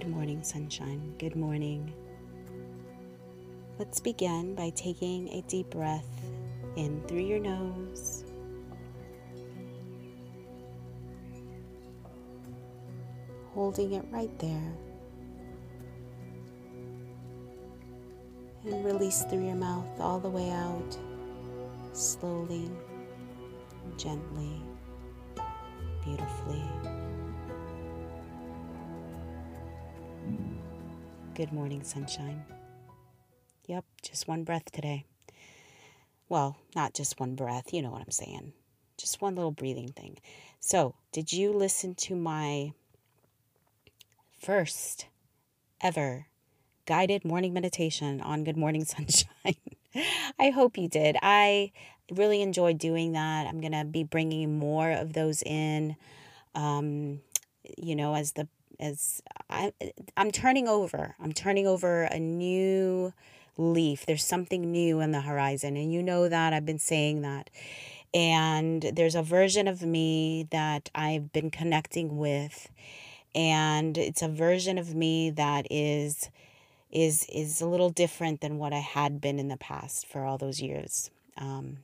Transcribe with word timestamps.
Good 0.00 0.08
morning, 0.08 0.42
sunshine. 0.42 1.14
Good 1.18 1.36
morning. 1.36 1.92
Let's 3.78 4.00
begin 4.00 4.54
by 4.54 4.70
taking 4.70 5.28
a 5.28 5.42
deep 5.42 5.68
breath 5.68 6.08
in 6.76 7.02
through 7.06 7.20
your 7.20 7.38
nose. 7.38 8.24
Holding 13.52 13.92
it 13.92 14.06
right 14.10 14.36
there. 14.38 14.72
And 18.64 18.82
release 18.82 19.24
through 19.24 19.44
your 19.44 19.56
mouth 19.56 20.00
all 20.00 20.18
the 20.18 20.30
way 20.30 20.48
out, 20.48 20.96
slowly, 21.92 22.70
gently, 23.98 24.62
beautifully. 26.02 26.64
Good 31.34 31.52
morning, 31.52 31.84
sunshine. 31.84 32.44
Yep, 33.66 33.84
just 34.02 34.26
one 34.26 34.42
breath 34.42 34.70
today. 34.72 35.06
Well, 36.28 36.56
not 36.74 36.92
just 36.92 37.20
one 37.20 37.36
breath, 37.36 37.72
you 37.72 37.82
know 37.82 37.90
what 37.90 38.02
I'm 38.02 38.10
saying. 38.10 38.52
Just 38.98 39.22
one 39.22 39.36
little 39.36 39.52
breathing 39.52 39.92
thing. 39.92 40.18
So, 40.58 40.96
did 41.12 41.32
you 41.32 41.52
listen 41.52 41.94
to 41.94 42.16
my 42.16 42.72
first 44.40 45.06
ever 45.80 46.26
guided 46.84 47.24
morning 47.24 47.54
meditation 47.54 48.20
on 48.20 48.42
Good 48.42 48.56
Morning 48.56 48.84
Sunshine? 48.86 49.54
I 50.38 50.50
hope 50.50 50.76
you 50.76 50.88
did. 50.88 51.16
I 51.22 51.70
really 52.10 52.42
enjoyed 52.42 52.78
doing 52.78 53.12
that. 53.12 53.46
I'm 53.46 53.60
going 53.60 53.72
to 53.72 53.84
be 53.84 54.02
bringing 54.02 54.58
more 54.58 54.90
of 54.90 55.12
those 55.12 55.42
in, 55.42 55.96
um, 56.56 57.20
you 57.78 57.94
know, 57.94 58.14
as 58.14 58.32
the 58.32 58.48
as 58.80 59.22
I, 59.48 59.72
I'm 60.16 60.30
turning 60.30 60.66
over. 60.66 61.14
I'm 61.20 61.32
turning 61.32 61.66
over 61.66 62.02
a 62.04 62.18
new 62.18 63.12
leaf. 63.56 64.06
There's 64.06 64.24
something 64.24 64.70
new 64.70 65.00
on 65.00 65.12
the 65.12 65.20
horizon. 65.20 65.76
And 65.76 65.92
you 65.92 66.02
know 66.02 66.28
that. 66.28 66.52
I've 66.52 66.66
been 66.66 66.78
saying 66.78 67.22
that. 67.22 67.50
And 68.12 68.90
there's 68.94 69.14
a 69.14 69.22
version 69.22 69.68
of 69.68 69.82
me 69.82 70.48
that 70.50 70.90
I've 70.94 71.32
been 71.32 71.50
connecting 71.50 72.18
with. 72.18 72.68
And 73.34 73.96
it's 73.96 74.22
a 74.22 74.28
version 74.28 74.78
of 74.78 74.94
me 74.94 75.30
that 75.30 75.66
is 75.70 76.30
is 76.90 77.24
is 77.32 77.60
a 77.60 77.66
little 77.66 77.90
different 77.90 78.40
than 78.40 78.58
what 78.58 78.72
I 78.72 78.80
had 78.80 79.20
been 79.20 79.38
in 79.38 79.46
the 79.46 79.56
past 79.56 80.06
for 80.08 80.24
all 80.24 80.38
those 80.38 80.60
years. 80.60 81.10
Um, 81.38 81.78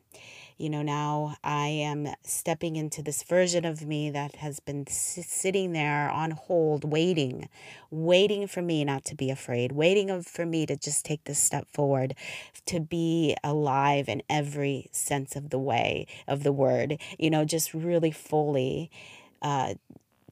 you 0.58 0.70
know, 0.70 0.80
now 0.80 1.36
I 1.44 1.66
am 1.66 2.08
stepping 2.22 2.76
into 2.76 3.02
this 3.02 3.22
version 3.22 3.66
of 3.66 3.86
me 3.86 4.10
that 4.10 4.36
has 4.36 4.58
been 4.58 4.86
sitting 4.86 5.72
there 5.72 6.08
on 6.08 6.30
hold, 6.30 6.84
waiting, 6.84 7.48
waiting 7.90 8.46
for 8.46 8.62
me 8.62 8.82
not 8.84 9.04
to 9.06 9.14
be 9.14 9.30
afraid, 9.30 9.72
waiting 9.72 10.22
for 10.22 10.46
me 10.46 10.64
to 10.64 10.76
just 10.76 11.04
take 11.04 11.24
this 11.24 11.38
step 11.38 11.66
forward, 11.68 12.14
to 12.64 12.80
be 12.80 13.36
alive 13.44 14.08
in 14.08 14.22
every 14.30 14.88
sense 14.92 15.36
of 15.36 15.50
the 15.50 15.58
way, 15.58 16.06
of 16.26 16.42
the 16.42 16.52
word, 16.52 16.98
you 17.18 17.28
know, 17.28 17.44
just 17.44 17.74
really 17.74 18.10
fully 18.10 18.90
uh, 19.42 19.74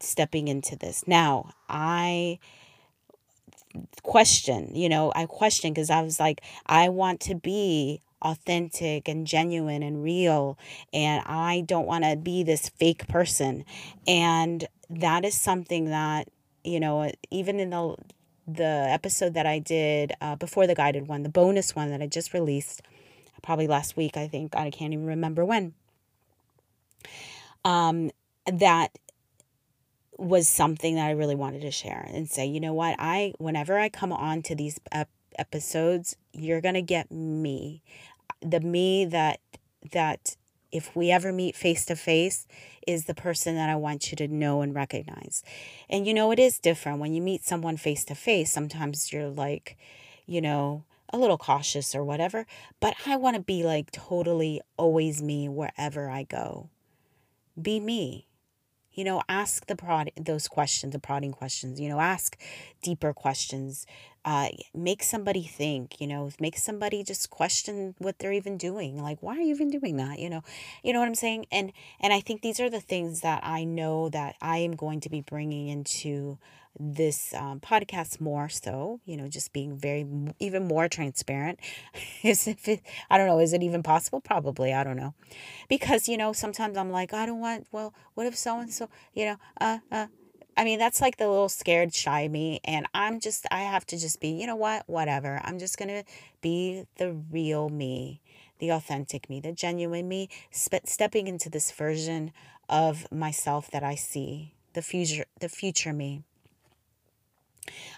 stepping 0.01 0.49
into 0.49 0.75
this. 0.75 1.07
Now, 1.07 1.53
I 1.69 2.39
question, 4.03 4.75
you 4.75 4.89
know, 4.89 5.13
I 5.15 5.27
question 5.27 5.73
because 5.73 5.91
I 5.91 6.03
was 6.03 6.19
like, 6.19 6.41
I 6.67 6.89
want 6.89 7.21
to 7.21 7.35
be 7.35 8.01
authentic 8.25 9.09
and 9.09 9.27
genuine 9.27 9.83
and 9.83 10.03
real 10.03 10.59
and 10.93 11.23
I 11.27 11.63
don't 11.67 11.87
want 11.87 12.05
to 12.05 12.17
be 12.17 12.43
this 12.43 12.69
fake 12.71 13.07
person. 13.07 13.65
And 14.07 14.67
that 14.91 15.25
is 15.25 15.35
something 15.35 15.87
that 15.87 16.29
you 16.65 16.81
know 16.81 17.13
even 17.31 17.61
in 17.61 17.71
the 17.71 17.97
the 18.47 18.87
episode 18.91 19.35
that 19.35 19.47
I 19.47 19.59
did 19.59 20.13
uh, 20.21 20.37
before 20.37 20.67
the 20.67 20.75
guided 20.75 21.09
one 21.09 21.23
the 21.23 21.29
bonus 21.29 21.75
one 21.75 21.91
that 21.91 22.03
I 22.03 22.07
just 22.07 22.35
released 22.35 22.83
probably 23.43 23.67
last 23.67 23.97
week 23.97 24.17
I 24.17 24.29
think 24.29 24.55
I 24.55 24.71
can't 24.71 24.93
even 24.93 25.07
remember 25.07 25.45
when 25.45 25.75
um 27.65 28.11
that 28.47 28.91
was 30.19 30.49
something 30.49 30.95
that 30.95 31.07
I 31.07 31.13
really 31.13 31.35
wanted 31.35 31.63
to 31.63 31.71
share 31.71 32.09
and 32.13 32.29
say, 32.29 32.47
you 32.47 32.61
know 32.61 32.73
what, 32.73 32.97
I 32.99 33.35
whenever 33.39 33.79
I 33.79 33.89
come 33.89 34.13
on 34.13 34.43
to 34.43 34.55
these 34.55 34.79
ep- 34.93 35.09
episodes, 35.39 36.17
you're 36.33 36.61
going 36.61 36.75
to 36.75 36.83
get 36.83 37.11
me 37.11 37.83
the 38.45 38.61
me 38.61 39.05
that 39.07 39.41
that 39.93 40.37
if 40.71 40.95
we 40.97 41.11
ever 41.11 41.33
meet 41.33 41.55
face 41.55 41.85
to 41.87 41.95
face 41.95 42.47
is 42.87 43.05
the 43.05 43.15
person 43.15 43.55
that 43.55 43.71
I 43.71 43.77
want 43.77 44.11
you 44.11 44.17
to 44.17 44.29
know 44.29 44.61
and 44.61 44.75
recognize. 44.75 45.43
And 45.89 46.07
you 46.07 46.13
know 46.13 46.31
it 46.33 46.39
is 46.39 46.59
different 46.59 46.99
when 46.99 47.15
you 47.15 47.23
meet 47.23 47.45
someone 47.45 47.77
face 47.77 48.05
to 48.07 48.15
face. 48.15 48.53
Sometimes 48.53 49.13
you're 49.13 49.29
like, 49.29 49.77
you 50.27 50.41
know, 50.41 50.85
a 51.11 51.19
little 51.19 51.39
cautious 51.39 51.95
or 51.95 52.05
whatever, 52.05 52.45
but 52.81 52.95
I 53.07 53.17
want 53.17 53.37
to 53.37 53.43
be 53.43 53.63
like 53.63 53.93
totally 53.93 54.61
always 54.77 55.23
me 55.23 55.49
wherever 55.49 56.11
I 56.11 56.25
go. 56.25 56.71
Be 57.61 57.79
me 57.79 58.27
you 58.95 59.05
know 59.05 59.23
ask 59.29 59.67
the 59.67 59.77
prod 59.77 60.11
those 60.17 60.49
questions 60.49 60.93
the 60.93 60.99
prodding 60.99 61.33
questions 61.33 61.81
you 61.81 61.89
know 61.89 62.01
ask 62.01 62.39
deeper 62.83 63.13
questions 63.13 63.87
uh, 64.25 64.49
make 64.75 65.03
somebody 65.03 65.43
think 65.43 66.01
you 66.01 66.07
know 66.07 66.31
make 66.41 66.57
somebody 66.57 67.03
just 67.03 67.31
question 67.31 67.95
what 67.99 68.19
they're 68.19 68.33
even 68.33 68.57
doing 68.57 69.03
like 69.03 69.23
why 69.23 69.37
are 69.37 69.41
you 69.41 69.55
even 69.55 69.71
doing 69.71 69.97
that? 69.97 70.19
You 70.19 70.31
know 70.31 70.43
you 70.83 70.93
know 70.93 71.01
what 71.01 71.09
i'm 71.09 71.15
saying? 71.15 71.47
And 71.53 71.73
and 72.01 72.13
i 72.13 72.21
think 72.21 72.43
these 72.43 72.61
are 72.61 72.71
the 72.71 72.81
things 72.81 73.21
that 73.21 73.41
i 73.45 73.65
know 73.65 74.09
that 74.09 74.37
i 74.41 74.59
am 74.59 74.77
going 74.77 75.01
to 75.01 75.11
be 75.11 75.21
bringing 75.21 75.69
into 75.69 76.39
this 76.79 77.33
um, 77.35 77.61
podcast 77.61 78.21
more 78.21 78.49
so 78.49 79.01
you 79.05 79.17
know 79.17 79.29
just 79.29 79.53
being 79.53 79.77
very 79.77 80.07
even 80.41 80.67
more 80.67 80.89
transparent. 80.89 81.61
Is 82.23 82.49
if 82.49 82.67
it 82.69 82.81
i 83.11 83.19
don't 83.19 83.27
know 83.27 83.39
is 83.39 83.53
it 83.53 83.63
even 83.63 83.83
possible? 83.83 84.21
Probably 84.21 84.73
i 84.73 84.83
don't 84.83 84.97
know. 84.97 85.15
Because 85.69 86.09
you 86.09 86.17
know 86.17 86.33
sometimes 86.33 86.77
i'm 86.77 86.91
like 86.91 87.13
i 87.13 87.27
don't 87.27 87.41
want 87.41 87.67
well 87.73 87.95
what 88.15 88.27
if 88.27 88.37
so 88.37 88.59
and 88.59 88.73
so 88.73 88.89
you 89.15 89.27
know 89.27 89.37
uh 89.61 89.79
uh 89.93 90.07
I 90.57 90.65
mean, 90.65 90.79
that's 90.79 91.01
like 91.01 91.17
the 91.17 91.29
little 91.29 91.49
scared, 91.49 91.95
shy 91.95 92.29
me. 92.29 92.61
And 92.65 92.87
I'm 92.95 93.21
just, 93.21 93.47
I 93.51 93.63
have 93.63 93.87
to 93.87 93.99
just 93.99 94.21
be, 94.21 94.29
you 94.29 94.47
know 94.47 94.57
what, 94.57 94.89
whatever. 94.89 95.41
I'm 95.45 95.59
just 95.59 95.79
going 95.79 95.89
to 95.89 96.05
be 96.41 96.87
the 96.97 97.13
real 97.13 97.69
me, 97.69 98.21
the 98.59 98.71
authentic 98.71 99.29
me, 99.29 99.41
the 99.41 99.53
genuine 99.53 100.09
me, 100.09 100.29
spe- 100.51 100.87
stepping 100.87 101.27
into 101.27 101.51
this 101.51 101.71
version 101.73 102.33
of 102.69 103.11
myself 103.11 103.71
that 103.73 103.83
I 103.83 103.95
see, 103.95 104.55
the 104.73 104.83
future, 104.83 105.27
the 105.41 105.49
future 105.49 105.93
me. 105.93 106.23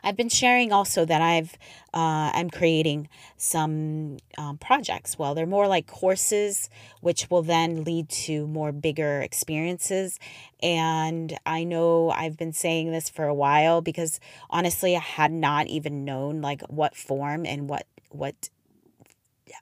I've 0.02 0.16
been 0.16 0.28
sharing 0.28 0.72
also 0.72 1.04
that 1.04 1.22
I've 1.22 1.56
uh, 1.94 2.30
I'm 2.34 2.50
creating 2.50 3.08
some 3.36 4.18
um, 4.38 4.58
projects. 4.58 5.18
Well, 5.18 5.34
they're 5.34 5.46
more 5.46 5.66
like 5.66 5.86
courses, 5.86 6.68
which 7.00 7.30
will 7.30 7.42
then 7.42 7.84
lead 7.84 8.08
to 8.10 8.46
more 8.46 8.72
bigger 8.72 9.20
experiences. 9.20 10.18
And 10.62 11.38
I 11.46 11.64
know 11.64 12.10
I've 12.10 12.36
been 12.36 12.52
saying 12.52 12.92
this 12.92 13.08
for 13.08 13.24
a 13.24 13.34
while 13.34 13.80
because 13.80 14.20
honestly, 14.50 14.96
I 14.96 15.00
had 15.00 15.32
not 15.32 15.66
even 15.66 16.04
known 16.04 16.40
like 16.40 16.62
what 16.62 16.96
form 16.96 17.46
and 17.46 17.68
what 17.68 17.86
what 18.10 18.50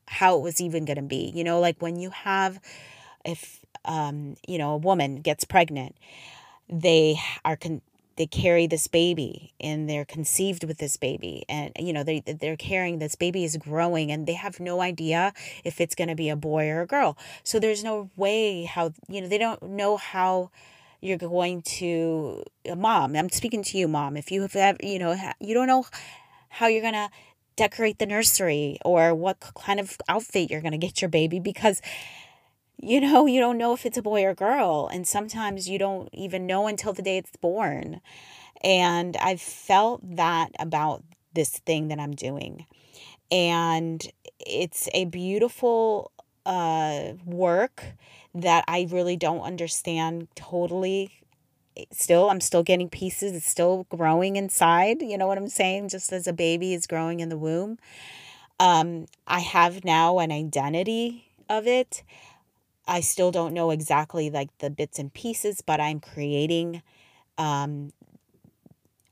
how 0.06 0.36
it 0.36 0.42
was 0.42 0.60
even 0.60 0.84
going 0.84 0.96
to 0.96 1.02
be. 1.02 1.32
You 1.34 1.44
know, 1.44 1.60
like 1.60 1.80
when 1.80 1.96
you 1.96 2.10
have 2.10 2.60
if 3.24 3.60
um, 3.84 4.36
you 4.46 4.58
know 4.58 4.72
a 4.72 4.78
woman 4.78 5.16
gets 5.20 5.44
pregnant, 5.44 5.96
they 6.68 7.16
are 7.44 7.56
con- 7.56 7.82
they 8.16 8.26
carry 8.26 8.66
this 8.66 8.86
baby 8.86 9.54
and 9.60 9.88
they're 9.88 10.04
conceived 10.04 10.64
with 10.64 10.78
this 10.78 10.96
baby 10.96 11.44
and 11.48 11.72
you 11.78 11.92
know 11.92 12.02
they 12.02 12.20
they're 12.20 12.56
carrying 12.56 12.98
this 12.98 13.14
baby 13.14 13.44
is 13.44 13.56
growing 13.56 14.10
and 14.10 14.26
they 14.26 14.34
have 14.34 14.60
no 14.60 14.80
idea 14.80 15.32
if 15.64 15.80
it's 15.80 15.94
going 15.94 16.08
to 16.08 16.14
be 16.14 16.28
a 16.28 16.36
boy 16.36 16.68
or 16.68 16.82
a 16.82 16.86
girl. 16.86 17.16
So 17.42 17.58
there's 17.58 17.84
no 17.84 18.10
way 18.16 18.64
how 18.64 18.92
you 19.08 19.20
know 19.20 19.28
they 19.28 19.38
don't 19.38 19.62
know 19.62 19.96
how 19.96 20.50
you're 21.00 21.18
going 21.18 21.60
to 21.60 22.42
uh, 22.70 22.74
mom 22.74 23.14
i'm 23.14 23.28
speaking 23.28 23.62
to 23.62 23.76
you 23.76 23.86
mom 23.86 24.16
if 24.16 24.32
you 24.32 24.48
have 24.54 24.78
you 24.82 24.98
know 24.98 25.14
you 25.38 25.52
don't 25.52 25.66
know 25.66 25.84
how 26.48 26.66
you're 26.66 26.80
going 26.80 26.94
to 26.94 27.10
decorate 27.56 27.98
the 27.98 28.06
nursery 28.06 28.78
or 28.84 29.14
what 29.14 29.38
kind 29.54 29.78
of 29.78 29.96
outfit 30.08 30.50
you're 30.50 30.60
going 30.60 30.72
to 30.72 30.78
get 30.78 31.00
your 31.02 31.08
baby 31.08 31.38
because 31.38 31.80
you 32.80 33.00
know, 33.00 33.26
you 33.26 33.40
don't 33.40 33.58
know 33.58 33.72
if 33.72 33.86
it's 33.86 33.98
a 33.98 34.02
boy 34.02 34.24
or 34.24 34.34
girl. 34.34 34.88
And 34.92 35.06
sometimes 35.06 35.68
you 35.68 35.78
don't 35.78 36.08
even 36.12 36.46
know 36.46 36.66
until 36.66 36.92
the 36.92 37.02
day 37.02 37.18
it's 37.18 37.36
born. 37.36 38.00
And 38.62 39.16
I've 39.18 39.40
felt 39.40 40.00
that 40.16 40.50
about 40.58 41.02
this 41.34 41.58
thing 41.60 41.88
that 41.88 41.98
I'm 41.98 42.12
doing. 42.12 42.66
And 43.30 44.06
it's 44.38 44.88
a 44.94 45.06
beautiful 45.06 46.12
uh, 46.46 47.12
work 47.24 47.84
that 48.34 48.64
I 48.68 48.86
really 48.90 49.16
don't 49.16 49.40
understand 49.40 50.28
totally. 50.34 51.10
Still, 51.90 52.30
I'm 52.30 52.40
still 52.40 52.62
getting 52.62 52.88
pieces. 52.88 53.32
It's 53.32 53.48
still 53.48 53.86
growing 53.88 54.36
inside. 54.36 55.02
You 55.02 55.18
know 55.18 55.26
what 55.26 55.38
I'm 55.38 55.48
saying? 55.48 55.88
Just 55.88 56.12
as 56.12 56.26
a 56.26 56.32
baby 56.32 56.74
is 56.74 56.86
growing 56.86 57.20
in 57.20 57.28
the 57.30 57.38
womb. 57.38 57.78
Um, 58.60 59.06
I 59.26 59.40
have 59.40 59.84
now 59.84 60.18
an 60.18 60.30
identity 60.30 61.32
of 61.48 61.66
it. 61.66 62.02
I 62.86 63.00
still 63.00 63.30
don't 63.30 63.54
know 63.54 63.70
exactly 63.70 64.30
like 64.30 64.56
the 64.58 64.70
bits 64.70 64.98
and 64.98 65.12
pieces, 65.12 65.60
but 65.60 65.80
I'm 65.80 66.00
creating 66.00 66.82
um 67.38 67.92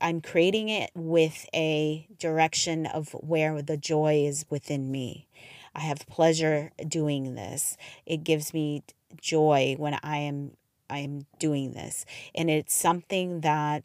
I'm 0.00 0.20
creating 0.20 0.68
it 0.68 0.90
with 0.94 1.46
a 1.54 2.08
direction 2.18 2.86
of 2.86 3.12
where 3.12 3.62
the 3.62 3.76
joy 3.76 4.24
is 4.26 4.44
within 4.50 4.90
me. 4.90 5.28
I 5.74 5.80
have 5.80 6.06
pleasure 6.08 6.72
doing 6.86 7.34
this. 7.34 7.76
It 8.04 8.24
gives 8.24 8.52
me 8.52 8.82
joy 9.20 9.76
when 9.78 9.98
I 10.02 10.18
am 10.18 10.52
I 10.90 10.98
am 10.98 11.26
doing 11.38 11.72
this. 11.72 12.04
And 12.34 12.50
it's 12.50 12.74
something 12.74 13.40
that 13.40 13.84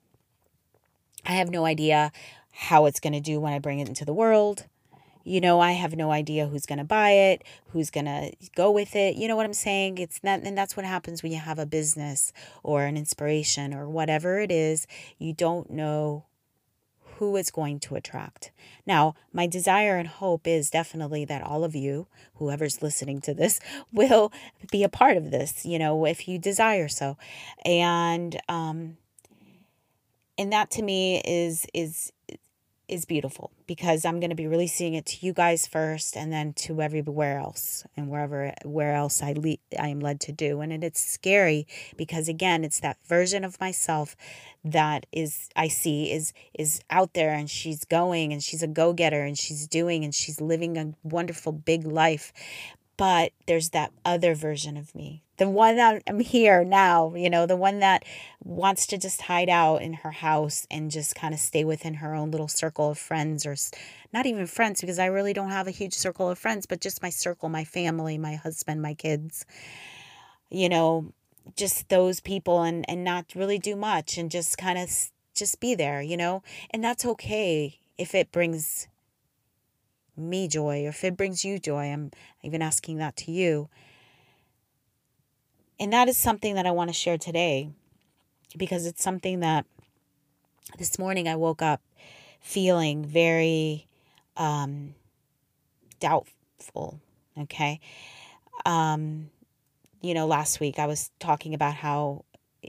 I 1.25 1.33
have 1.33 1.49
no 1.49 1.65
idea 1.65 2.11
how 2.51 2.85
it's 2.85 2.99
going 2.99 3.13
to 3.13 3.21
do 3.21 3.39
when 3.39 3.53
I 3.53 3.59
bring 3.59 3.79
it 3.79 3.87
into 3.87 4.03
the 4.03 4.13
world. 4.13 4.65
You 5.27 5.41
know, 5.41 5.59
I 5.59 5.73
have 5.73 5.95
no 5.95 6.11
idea 6.11 6.47
who's 6.47 6.65
going 6.65 6.79
to 6.79 6.85
buy 6.85 7.11
it, 7.11 7.43
who's 7.69 7.89
going 7.89 8.05
to 8.05 8.31
go 8.55 8.71
with 8.71 8.95
it. 8.95 9.15
You 9.15 9.27
know 9.27 9.35
what 9.35 9.45
I'm 9.45 9.53
saying? 9.53 9.97
It's 9.97 10.23
not, 10.23 10.41
and 10.41 10.57
that's 10.57 10.77
what 10.77 10.85
happens 10.85 11.21
when 11.21 11.31
you 11.31 11.39
have 11.39 11.59
a 11.59 11.65
business 11.65 12.31
or 12.63 12.83
an 12.85 12.95
inspiration 12.95 13.73
or 13.73 13.89
whatever 13.89 14.39
it 14.39 14.51
is. 14.51 14.87
You 15.17 15.33
don't 15.33 15.69
know 15.69 16.25
who 17.17 17.35
it's 17.35 17.51
going 17.51 17.79
to 17.79 17.95
attract. 17.95 18.51
Now, 18.85 19.15
my 19.33 19.47
desire 19.47 19.97
and 19.97 20.07
hope 20.07 20.47
is 20.47 20.69
definitely 20.69 21.25
that 21.25 21.41
all 21.41 21.63
of 21.63 21.75
you, 21.75 22.07
whoever's 22.35 22.81
listening 22.81 23.21
to 23.21 23.33
this, 23.33 23.59
will 23.91 24.31
be 24.71 24.83
a 24.83 24.89
part 24.89 25.17
of 25.17 25.31
this, 25.31 25.65
you 25.65 25.79
know, 25.79 26.05
if 26.05 26.27
you 26.27 26.39
desire 26.39 26.87
so. 26.87 27.17
And 27.65 28.39
um 28.47 28.97
and 30.37 30.53
that 30.53 30.69
to 30.71 30.81
me 30.81 31.21
is 31.25 31.65
is 31.73 32.11
is 32.87 33.05
beautiful 33.05 33.51
because 33.65 34.05
I'm 34.05 34.19
going 34.19 34.29
to 34.29 34.35
be 34.35 34.47
releasing 34.47 34.93
it 34.93 35.05
to 35.07 35.25
you 35.25 35.33
guys 35.33 35.67
first 35.67 36.15
and 36.15 36.31
then 36.31 36.53
to 36.53 36.81
everywhere 36.81 37.37
else 37.37 37.85
and 37.95 38.09
wherever 38.09 38.53
where 38.63 38.93
else 38.95 39.21
I 39.21 39.33
le- 39.33 39.57
I 39.79 39.89
am 39.89 39.99
led 39.99 40.19
to 40.21 40.31
do. 40.31 40.61
And 40.61 40.83
it's 40.83 41.05
scary 41.05 41.67
because 41.97 42.29
again 42.29 42.63
it's 42.63 42.79
that 42.79 42.97
version 43.05 43.43
of 43.43 43.59
myself 43.59 44.15
that 44.63 45.05
is 45.11 45.49
I 45.55 45.67
see 45.67 46.11
is 46.11 46.33
is 46.53 46.81
out 46.89 47.13
there 47.13 47.33
and 47.33 47.49
she's 47.49 47.83
going 47.83 48.31
and 48.31 48.41
she's 48.41 48.63
a 48.63 48.67
go-getter 48.67 49.23
and 49.23 49.37
she's 49.37 49.67
doing 49.67 50.03
and 50.03 50.13
she's 50.15 50.39
living 50.39 50.77
a 50.77 50.93
wonderful 51.03 51.51
big 51.51 51.85
life. 51.85 52.31
But 52.95 53.31
there's 53.45 53.69
that 53.69 53.91
other 54.05 54.33
version 54.33 54.77
of 54.77 54.95
me 54.95 55.23
the 55.37 55.49
one 55.49 55.75
that 55.75 56.01
i'm 56.07 56.19
here 56.19 56.63
now 56.63 57.13
you 57.15 57.29
know 57.29 57.45
the 57.45 57.55
one 57.55 57.79
that 57.79 58.03
wants 58.43 58.87
to 58.87 58.97
just 58.97 59.23
hide 59.23 59.49
out 59.49 59.81
in 59.81 59.93
her 59.93 60.11
house 60.11 60.67
and 60.69 60.91
just 60.91 61.15
kind 61.15 61.33
of 61.33 61.39
stay 61.39 61.63
within 61.63 61.95
her 61.95 62.13
own 62.13 62.31
little 62.31 62.47
circle 62.47 62.91
of 62.91 62.97
friends 62.97 63.45
or 63.45 63.55
not 64.13 64.25
even 64.25 64.45
friends 64.45 64.81
because 64.81 64.99
i 64.99 65.05
really 65.05 65.33
don't 65.33 65.51
have 65.51 65.67
a 65.67 65.71
huge 65.71 65.93
circle 65.93 66.29
of 66.29 66.37
friends 66.37 66.65
but 66.65 66.81
just 66.81 67.01
my 67.01 67.09
circle 67.09 67.49
my 67.49 67.63
family 67.63 68.17
my 68.17 68.35
husband 68.35 68.81
my 68.81 68.93
kids 68.93 69.45
you 70.49 70.69
know 70.69 71.11
just 71.55 71.87
those 71.89 72.19
people 72.19 72.61
and 72.63 72.85
and 72.89 73.03
not 73.03 73.25
really 73.35 73.57
do 73.57 73.75
much 73.75 74.17
and 74.17 74.29
just 74.31 74.57
kind 74.57 74.77
of 74.77 74.89
just 75.33 75.59
be 75.59 75.75
there 75.75 76.01
you 76.01 76.17
know 76.17 76.43
and 76.71 76.83
that's 76.83 77.05
okay 77.05 77.79
if 77.97 78.13
it 78.13 78.31
brings 78.31 78.87
me 80.17 80.47
joy 80.47 80.85
or 80.85 80.89
if 80.89 81.03
it 81.03 81.15
brings 81.15 81.45
you 81.45 81.59
joy. 81.59 81.91
I'm 81.91 82.11
even 82.43 82.61
asking 82.61 82.97
that 82.97 83.15
to 83.17 83.31
you. 83.31 83.69
And 85.79 85.93
that 85.93 86.07
is 86.07 86.17
something 86.17 86.55
that 86.55 86.65
I 86.65 86.71
want 86.71 86.89
to 86.89 86.93
share 86.93 87.17
today 87.17 87.69
because 88.57 88.85
it's 88.85 89.03
something 89.03 89.41
that 89.41 89.65
this 90.77 90.97
morning 90.97 91.27
I 91.27 91.35
woke 91.35 91.61
up 91.61 91.81
feeling 92.41 93.05
very 93.05 93.87
um, 94.35 94.95
doubtful. 95.99 96.99
Okay. 97.37 97.79
Um, 98.65 99.29
you 100.01 100.13
know, 100.13 100.27
last 100.27 100.59
week 100.59 100.79
I 100.79 100.87
was 100.87 101.11
talking 101.19 101.53
about 101.53 101.75
how 101.75 102.25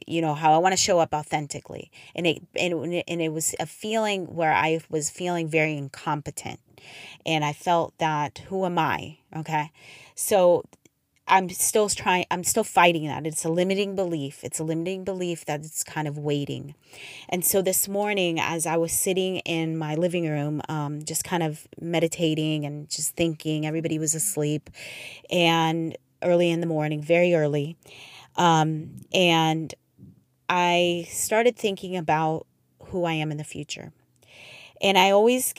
you 0.07 0.21
know 0.21 0.35
how 0.35 0.53
I 0.53 0.59
want 0.59 0.75
to 0.75 0.77
show 0.77 0.99
up 0.99 1.15
authentically 1.15 1.91
and 2.15 2.27
it 2.27 2.43
and, 2.55 3.03
and 3.09 3.23
it 3.23 3.33
was 3.33 3.55
a 3.59 3.67
feeling 3.67 4.27
where 4.27 4.53
I 4.53 4.81
was 4.91 5.11
feeling 5.11 5.49
very 5.49 5.77
incompetent 5.77 6.61
and 7.27 7.45
I 7.45 7.53
felt 7.53 7.97
that 7.99 8.39
who 8.49 8.65
am 8.65 8.79
I? 8.79 9.19
Okay. 9.35 9.71
So 10.15 10.65
I'm 11.29 11.49
still 11.51 11.89
trying, 11.89 12.25
I'm 12.31 12.45
still 12.45 12.65
fighting 12.65 13.07
that. 13.07 13.27
It's 13.27 13.45
a 13.45 13.49
limiting 13.49 13.95
belief. 13.95 14.43
It's 14.43 14.59
a 14.59 14.65
limiting 14.65 15.05
belief 15.05 15.45
that 15.45 15.61
it's 15.61 15.85
kind 15.85 16.09
of 16.09 16.19
waiting. 16.19 16.75
And 17.29 17.45
so 17.45 17.63
this 17.63 17.89
morning, 17.89 18.41
as 18.41 18.67
I 18.67 18.77
was 18.77 18.93
sitting 18.93 19.39
in 19.39 19.77
my 19.77 19.95
living 19.95 20.29
room, 20.29 20.63
um, 20.69 21.05
just 21.05 21.25
kind 21.25 21.43
of 21.43 21.69
meditating 21.81 22.65
and 22.65 22.89
just 22.89 23.15
thinking, 23.15 23.67
everybody 23.67 23.99
was 23.99 24.15
asleep 24.15 24.71
and 25.31 25.97
early 26.23 26.51
in 26.51 26.61
the 26.61 26.67
morning, 26.67 27.03
very 27.03 27.35
early. 27.35 27.77
Um, 28.37 29.03
and 29.13 29.75
I 30.49 31.07
started 31.11 31.57
thinking 31.57 31.97
about 31.97 32.47
who 32.85 33.05
I 33.05 33.13
am 33.13 33.31
in 33.31 33.37
the 33.37 33.45
future. 33.45 33.93
And 34.81 34.97
I 34.97 35.11
always 35.11 35.53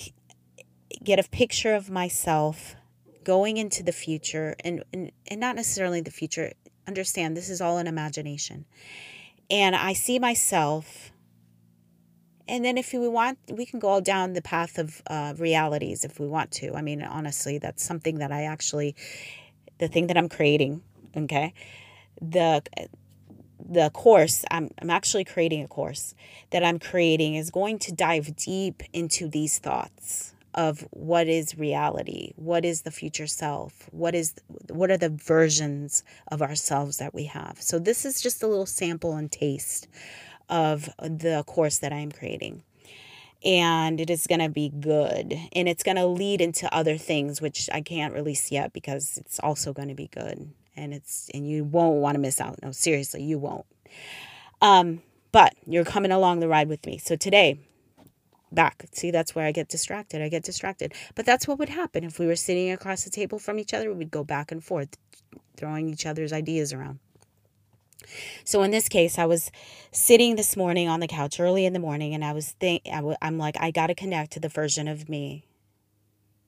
get 1.04 1.19
a 1.19 1.30
picture 1.30 1.75
of 1.75 1.89
myself 1.89 2.75
going 3.29 3.57
into 3.57 3.83
the 3.83 3.91
future 3.91 4.55
and, 4.63 4.83
and, 4.91 5.11
and 5.27 5.39
not 5.39 5.55
necessarily 5.55 6.01
the 6.01 6.09
future. 6.09 6.51
Understand 6.87 7.37
this 7.37 7.47
is 7.47 7.61
all 7.61 7.77
an 7.77 7.85
imagination. 7.85 8.65
And 9.51 9.75
I 9.75 9.93
see 9.93 10.17
myself 10.17 11.11
and 12.47 12.65
then 12.65 12.75
if 12.79 12.91
we 12.91 13.07
want 13.07 13.37
we 13.51 13.67
can 13.67 13.79
go 13.79 13.87
all 13.89 14.01
down 14.01 14.33
the 14.33 14.41
path 14.41 14.79
of 14.79 15.03
uh, 15.05 15.35
realities 15.37 16.03
if 16.03 16.19
we 16.19 16.27
want 16.27 16.49
to 16.49 16.73
i 16.73 16.81
mean 16.81 17.03
honestly 17.03 17.59
that's 17.59 17.83
something 17.83 18.17
that 18.17 18.31
i 18.31 18.41
actually 18.45 18.95
the 19.77 19.87
thing 19.87 20.07
that 20.07 20.17
i'm 20.17 20.27
creating 20.27 20.81
okay 21.15 21.53
the 22.19 22.63
the 23.69 23.91
course 23.91 24.43
I'm, 24.49 24.71
I'm 24.81 24.89
actually 24.89 25.25
creating 25.25 25.61
a 25.63 25.67
course 25.67 26.15
that 26.49 26.63
i'm 26.63 26.79
creating 26.79 27.35
is 27.35 27.51
going 27.51 27.77
to 27.85 27.91
dive 27.91 28.35
deep 28.35 28.81
into 28.91 29.27
these 29.27 29.59
thoughts 29.59 30.33
of 30.59 30.85
what 30.91 31.29
is 31.29 31.57
reality 31.57 32.33
what 32.35 32.65
is 32.65 32.81
the 32.81 32.91
future 32.91 33.27
self 33.27 33.88
what 33.91 34.13
is 34.13 34.33
what 34.69 34.91
are 34.91 34.97
the 34.97 35.09
versions 35.09 36.03
of 36.27 36.41
ourselves 36.41 36.97
that 36.97 37.13
we 37.13 37.25
have. 37.25 37.57
So 37.61 37.79
this 37.79 38.06
is 38.06 38.21
just 38.21 38.44
a 38.44 38.47
little 38.47 38.65
sample 38.65 39.15
and 39.15 39.31
taste 39.31 39.88
of 40.50 40.89
the 41.00 41.44
course 41.47 41.77
that 41.79 41.94
i 41.94 41.97
am 41.97 42.11
creating. 42.11 42.63
And 43.45 44.01
it 44.01 44.09
is 44.09 44.27
going 44.27 44.41
to 44.41 44.50
be 44.50 44.67
good 44.67 45.33
and 45.53 45.69
it's 45.69 45.83
going 45.83 45.95
to 45.95 46.06
lead 46.06 46.41
into 46.41 46.73
other 46.75 46.97
things 46.97 47.41
which 47.41 47.69
i 47.71 47.79
can't 47.79 48.13
release 48.13 48.51
yet 48.51 48.73
because 48.73 49.17
it's 49.17 49.39
also 49.39 49.71
going 49.71 49.88
to 49.88 49.95
be 49.95 50.07
good 50.07 50.51
and 50.75 50.94
it's 50.94 51.29
and 51.33 51.47
you 51.47 51.63
won't 51.63 52.01
want 52.01 52.15
to 52.15 52.19
miss 52.19 52.41
out. 52.41 52.59
No 52.62 52.73
seriously 52.73 53.23
you 53.23 53.39
won't. 53.39 53.65
Um 54.62 55.01
but 55.31 55.53
you're 55.65 55.86
coming 55.86 56.12
along 56.12 56.41
the 56.41 56.50
ride 56.50 56.67
with 56.67 56.86
me. 56.86 56.98
So 56.98 57.15
today 57.15 57.60
back. 58.51 58.86
See, 58.91 59.12
that's 59.12 59.36
where 59.36 59.46
I 59.46 59.51
get 59.51 59.70
distracted. 59.70 60.22
I 60.22 60.29
get 60.29 60.44
distracted. 60.44 60.94
But 61.15 61.25
that's 61.25 61.48
what 61.48 61.60
would 61.60 61.70
happen 61.70 62.03
if 62.03 62.20
we 62.20 62.27
were 62.27 62.36
sitting 62.36 62.72
across 62.72 63.03
the 63.03 63.10
table 63.10 63.39
from 63.39 63.60
each 63.60 63.74
other. 63.74 63.94
We'd 63.94 64.12
go 64.12 64.24
back 64.24 64.51
and 64.51 64.63
forth, 64.63 64.98
throwing 65.58 65.89
each 65.89 66.06
other's 66.06 66.34
ideas 66.34 66.74
around. 66.74 67.00
So 68.44 68.63
in 68.63 68.72
this 68.72 68.89
case, 68.89 69.20
I 69.20 69.25
was 69.25 69.51
sitting 69.91 70.36
this 70.36 70.58
morning 70.58 70.88
on 70.88 71.00
the 71.00 71.08
couch 71.08 71.39
early 71.39 71.65
in 71.65 71.74
the 71.74 71.79
morning, 71.79 72.13
and 72.13 72.24
I 72.25 72.34
was 72.34 72.51
think 72.60 72.84
I 72.91 72.98
w- 72.98 73.18
I'm 73.22 73.38
like, 73.38 73.56
I 73.60 73.72
got 73.72 73.88
to 73.88 73.96
connect 73.96 74.32
to 74.34 74.39
the 74.39 74.50
version 74.50 74.88
of 74.88 75.10
me 75.10 75.46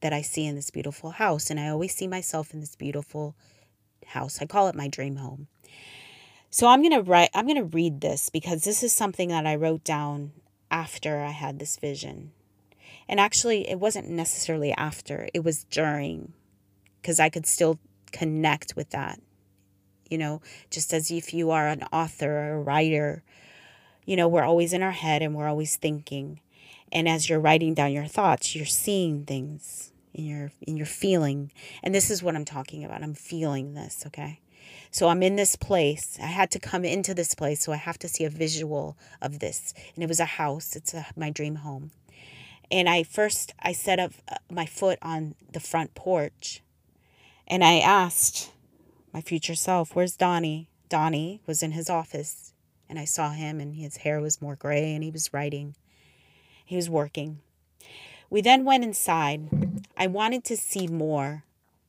that 0.01 0.13
I 0.13 0.22
see 0.22 0.46
in 0.46 0.55
this 0.55 0.72
beautiful 0.72 1.12
house, 1.12 1.50
and 1.50 1.60
I 1.60 1.67
always 1.67 1.93
see 1.93 2.08
myself 2.08 2.53
in 2.53 2.60
this 2.60 2.75
beautiful 2.75 3.36
house. 4.08 4.39
I 4.41 4.46
call 4.46 4.67
it 4.67 4.75
my 4.75 4.88
dream 4.88 5.17
home. 5.17 5.48
So 6.50 6.67
I'm 6.67 6.81
gonna 6.81 7.01
write. 7.01 7.29
I'm 7.34 7.48
gonna 7.48 7.63
read 7.63 8.01
this 8.01 8.29
because 8.29 8.63
this 8.63 8.84
is 8.84 8.93
something 8.93 9.29
that 9.29 9.46
I 9.46 9.55
wrote 9.55 9.84
down 9.84 10.31
after 10.71 11.21
I 11.21 11.31
had 11.31 11.59
this 11.59 11.77
vision. 11.77 12.31
And 13.07 13.19
actually, 13.19 13.69
it 13.69 13.79
wasn't 13.79 14.09
necessarily 14.09 14.71
after, 14.73 15.29
it 15.33 15.43
was 15.43 15.65
during, 15.65 16.33
because 17.01 17.19
I 17.19 17.29
could 17.29 17.45
still 17.45 17.77
connect 18.11 18.75
with 18.75 18.89
that. 18.91 19.19
You 20.09 20.17
know, 20.17 20.41
just 20.69 20.93
as 20.93 21.11
if 21.11 21.33
you 21.33 21.51
are 21.51 21.67
an 21.67 21.83
author 21.91 22.31
or 22.31 22.53
a 22.53 22.61
writer, 22.61 23.23
you 24.05 24.15
know, 24.15 24.27
we're 24.27 24.43
always 24.43 24.73
in 24.73 24.81
our 24.81 24.91
head 24.91 25.21
and 25.21 25.35
we're 25.35 25.47
always 25.47 25.77
thinking. 25.77 26.41
And 26.91 27.07
as 27.07 27.29
you're 27.29 27.39
writing 27.39 27.73
down 27.73 27.93
your 27.93 28.07
thoughts, 28.07 28.55
you're 28.55 28.65
seeing 28.65 29.25
things 29.25 29.93
in 30.13 30.25
your 30.25 30.51
in 30.61 30.75
your 30.75 30.85
feeling. 30.85 31.51
And 31.81 31.95
this 31.95 32.09
is 32.09 32.21
what 32.21 32.35
I'm 32.35 32.45
talking 32.45 32.83
about. 32.83 33.03
I'm 33.03 33.13
feeling 33.13 33.73
this, 33.73 34.03
okay? 34.07 34.41
So 34.93 35.07
I'm 35.07 35.24
in 35.24 35.38
this 35.38 35.55
place. 35.55 36.19
I 36.21 36.27
had 36.27 36.51
to 36.51 36.60
come 36.60 36.83
into 36.83 37.13
this 37.13 37.33
place, 37.33 37.62
so 37.62 37.71
I 37.71 37.77
have 37.77 37.98
to 38.00 38.10
see 38.10 38.25
a 38.25 38.29
visual 38.29 38.98
of 39.21 39.39
this. 39.39 39.74
And 39.95 40.03
it 40.03 40.07
was 40.07 40.19
a 40.19 40.25
house. 40.25 40.75
It's 40.75 40.93
a, 40.93 41.07
my 41.15 41.29
dream 41.29 41.55
home. 41.55 41.91
And 42.69 42.89
I 42.89 43.03
first 43.03 43.53
I 43.62 43.71
set 43.71 44.00
up 44.00 44.12
uh, 44.29 44.36
my 44.51 44.65
foot 44.65 45.00
on 45.01 45.36
the 45.51 45.60
front 45.62 45.95
porch, 45.95 46.62
and 47.48 47.63
I 47.63 47.79
asked 47.79 48.51
my 49.13 49.21
future 49.21 49.55
self, 49.55 49.95
"Where's 49.95 50.15
Donnie?" 50.15 50.67
Donnie 50.88 51.41
was 51.45 51.63
in 51.63 51.71
his 51.71 51.89
office, 51.89 52.53
and 52.89 53.00
I 53.00 53.05
saw 53.05 53.31
him, 53.31 53.60
and 53.62 53.75
his 53.75 53.98
hair 53.98 54.19
was 54.19 54.41
more 54.41 54.55
gray, 54.55 54.93
and 54.93 55.03
he 55.03 55.12
was 55.12 55.33
writing. 55.33 55.75
He 56.65 56.75
was 56.75 56.89
working. 56.89 57.39
We 58.29 58.41
then 58.41 58.63
went 58.65 58.83
inside. 58.83 59.50
I 59.98 60.07
wanted 60.07 60.43
to 60.45 60.57
see 60.57 60.88
more 60.88 61.43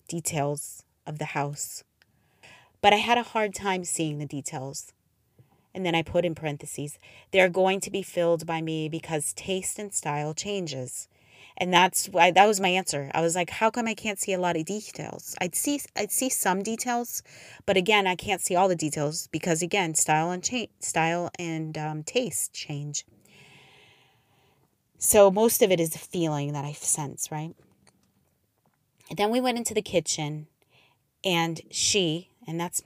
details 0.09 0.85
of 1.07 1.19
the 1.19 1.27
house 1.27 1.85
but 2.83 2.93
I 2.93 2.97
had 2.97 3.17
a 3.17 3.23
hard 3.23 3.55
time 3.55 3.85
seeing 3.85 4.19
the 4.19 4.27
details. 4.27 4.93
and 5.75 5.87
then 5.87 5.95
I 5.95 6.03
put 6.03 6.25
in 6.25 6.35
parentheses, 6.35 6.99
they're 7.31 7.49
going 7.49 7.81
to 7.81 7.91
be 7.91 8.03
filled 8.03 8.47
by 8.47 8.61
me 8.61 8.89
because 8.89 9.33
taste 9.33 9.79
and 9.79 9.93
style 9.93 10.35
changes. 10.35 11.09
And 11.57 11.73
that's 11.73 12.09
why 12.09 12.31
that 12.31 12.47
was 12.47 12.61
my 12.61 12.69
answer. 12.69 13.11
I 13.15 13.21
was 13.21 13.35
like, 13.35 13.51
how 13.51 13.71
come 13.71 13.87
I 13.87 13.95
can't 13.95 14.19
see 14.19 14.33
a 14.33 14.39
lot 14.41 14.57
of 14.57 14.65
details? 14.65 15.35
I'd 15.41 15.55
see 15.55 15.81
I'd 15.97 16.13
see 16.13 16.29
some 16.29 16.63
details, 16.63 17.23
but 17.67 17.77
again, 17.77 18.07
I 18.07 18.17
can't 18.17 18.41
see 18.41 18.57
all 18.57 18.69
the 18.69 18.77
details 18.77 19.29
because 19.29 19.63
again, 19.63 19.95
style 19.95 20.31
and 20.31 20.45
style 20.81 21.31
and 21.39 21.77
um, 21.79 22.03
taste 22.03 22.53
change. 22.53 23.05
So 24.99 25.31
most 25.31 25.63
of 25.63 25.71
it 25.71 25.81
is 25.81 25.91
the 25.91 25.99
feeling 25.99 26.53
that 26.53 26.65
I 26.65 26.73
sense, 26.73 27.31
right? 27.31 27.55
And 29.11 29.19
then 29.19 29.31
we 29.31 29.41
went 29.41 29.59
into 29.59 29.75
the 29.75 29.83
kitchen, 29.83 30.47
and 31.25 31.61
she, 31.71 32.31
and 32.47 32.61
that's 32.61 32.83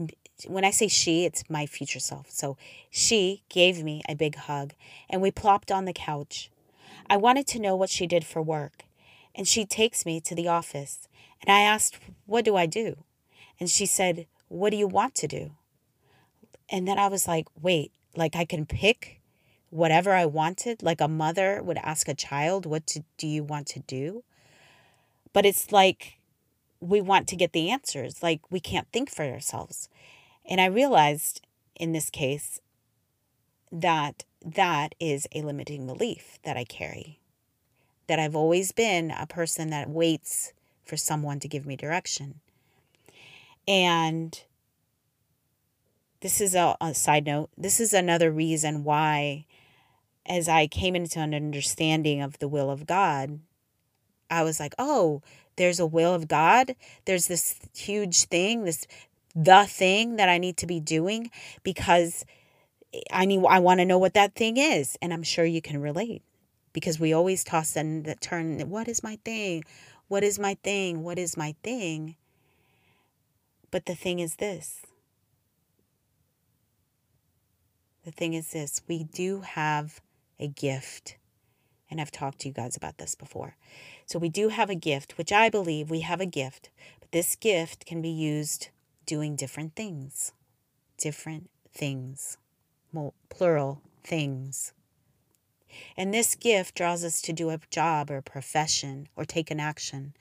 when 0.46 0.64
I 0.64 0.70
say 0.70 0.88
she, 0.88 1.24
it's 1.24 1.48
my 1.48 1.66
future 1.66 1.98
self. 1.98 2.30
So 2.30 2.56
she 2.90 3.42
gave 3.48 3.82
me 3.82 4.02
a 4.08 4.14
big 4.14 4.36
hug, 4.36 4.74
and 5.08 5.22
we 5.22 5.30
plopped 5.30 5.72
on 5.72 5.86
the 5.86 5.92
couch. 5.92 6.50
I 7.08 7.16
wanted 7.16 7.46
to 7.48 7.58
know 7.58 7.76
what 7.76 7.90
she 7.90 8.06
did 8.06 8.24
for 8.24 8.42
work, 8.42 8.84
and 9.34 9.48
she 9.48 9.64
takes 9.64 10.04
me 10.04 10.20
to 10.20 10.34
the 10.34 10.48
office. 10.48 11.08
And 11.40 11.50
I 11.50 11.60
asked, 11.60 11.98
What 12.26 12.44
do 12.44 12.56
I 12.56 12.66
do? 12.66 12.96
And 13.58 13.70
she 13.70 13.86
said, 13.86 14.26
What 14.48 14.70
do 14.70 14.76
you 14.76 14.86
want 14.86 15.14
to 15.16 15.26
do? 15.26 15.52
And 16.68 16.86
then 16.86 16.98
I 16.98 17.08
was 17.08 17.26
like, 17.28 17.46
Wait, 17.60 17.92
like 18.14 18.36
I 18.36 18.44
can 18.44 18.66
pick 18.66 19.20
whatever 19.70 20.12
I 20.12 20.26
wanted? 20.26 20.82
Like 20.82 21.00
a 21.00 21.08
mother 21.08 21.62
would 21.62 21.78
ask 21.78 22.08
a 22.08 22.14
child, 22.14 22.66
What 22.66 22.86
to, 22.88 23.04
do 23.16 23.26
you 23.26 23.44
want 23.44 23.66
to 23.68 23.80
do? 23.80 24.24
But 25.32 25.46
it's 25.46 25.70
like 25.70 26.18
we 26.80 27.00
want 27.00 27.28
to 27.28 27.36
get 27.36 27.52
the 27.52 27.70
answers, 27.70 28.22
like 28.22 28.40
we 28.50 28.60
can't 28.60 28.88
think 28.92 29.10
for 29.10 29.24
ourselves. 29.24 29.88
And 30.44 30.60
I 30.60 30.66
realized 30.66 31.40
in 31.74 31.92
this 31.92 32.10
case 32.10 32.60
that 33.72 34.24
that 34.44 34.94
is 35.00 35.26
a 35.34 35.42
limiting 35.42 35.86
belief 35.86 36.38
that 36.44 36.56
I 36.56 36.64
carry. 36.64 37.20
That 38.06 38.18
I've 38.18 38.36
always 38.36 38.72
been 38.72 39.10
a 39.10 39.26
person 39.26 39.70
that 39.70 39.90
waits 39.90 40.52
for 40.84 40.96
someone 40.96 41.40
to 41.40 41.48
give 41.48 41.66
me 41.66 41.74
direction. 41.74 42.40
And 43.66 44.40
this 46.20 46.40
is 46.40 46.54
a, 46.54 46.76
a, 46.80 46.94
side 46.94 47.26
note. 47.26 47.50
This 47.58 47.80
is 47.80 47.92
another 47.92 48.30
reason 48.30 48.84
why, 48.84 49.46
as 50.24 50.48
I 50.48 50.68
came 50.68 50.94
into 50.94 51.18
an 51.18 51.34
understanding 51.34 52.22
of 52.22 52.38
the 52.38 52.48
will 52.48 52.70
of 52.70 52.86
God, 52.86 53.40
I 54.30 54.44
was 54.44 54.60
like, 54.60 54.74
oh, 54.78 55.22
there's 55.56 55.80
a 55.80 55.86
will 55.86 56.14
of 56.14 56.28
God. 56.28 56.74
There's 57.04 57.26
this 57.26 57.58
huge 57.74 58.24
thing, 58.24 58.64
this 58.64 58.86
the 59.34 59.66
thing 59.68 60.16
that 60.16 60.28
I 60.30 60.38
need 60.38 60.56
to 60.58 60.66
be 60.66 60.80
doing 60.80 61.30
because 61.62 62.24
I 63.12 63.26
need 63.26 63.44
I 63.46 63.58
want 63.58 63.80
to 63.80 63.84
know 63.84 63.98
what 63.98 64.14
that 64.14 64.34
thing 64.34 64.56
is 64.56 64.96
and 65.02 65.12
I'm 65.12 65.22
sure 65.22 65.44
you 65.44 65.60
can 65.60 65.80
relate 65.80 66.22
because 66.72 66.98
we 66.98 67.12
always 67.12 67.44
toss 67.44 67.72
the 67.72 68.16
turn 68.20 68.58
what 68.70 68.88
is 68.88 69.02
my 69.02 69.18
thing? 69.24 69.64
What 70.08 70.22
is 70.22 70.38
my 70.38 70.56
thing? 70.62 71.02
What 71.02 71.18
is 71.18 71.36
my 71.36 71.54
thing? 71.62 72.16
But 73.70 73.86
the 73.86 73.94
thing 73.94 74.20
is 74.20 74.36
this. 74.36 74.86
The 78.06 78.12
thing 78.12 78.34
is 78.34 78.52
this, 78.52 78.82
we 78.86 79.02
do 79.02 79.40
have 79.40 80.00
a 80.38 80.46
gift. 80.46 81.16
And 81.90 82.00
I've 82.00 82.12
talked 82.12 82.38
to 82.40 82.48
you 82.48 82.54
guys 82.54 82.76
about 82.76 82.98
this 82.98 83.16
before. 83.16 83.56
So 84.06 84.18
we 84.18 84.28
do 84.28 84.48
have 84.48 84.70
a 84.70 84.76
gift, 84.76 85.18
which 85.18 85.32
I 85.32 85.50
believe 85.50 85.90
we 85.90 86.00
have 86.00 86.20
a 86.20 86.26
gift, 86.26 86.70
but 87.00 87.10
this 87.10 87.34
gift 87.34 87.84
can 87.84 88.00
be 88.00 88.08
used 88.08 88.68
doing 89.04 89.34
different 89.34 89.74
things. 89.74 90.32
Different 90.96 91.50
things. 91.74 92.38
Plural 93.28 93.82
things. 94.04 94.72
And 95.96 96.14
this 96.14 96.34
gift 96.36 96.76
draws 96.76 97.04
us 97.04 97.20
to 97.22 97.32
do 97.32 97.50
a 97.50 97.60
job 97.68 98.10
or 98.10 98.18
a 98.18 98.22
profession 98.22 99.08
or 99.16 99.24
take 99.24 99.50
an 99.50 99.60
action. 99.60 100.14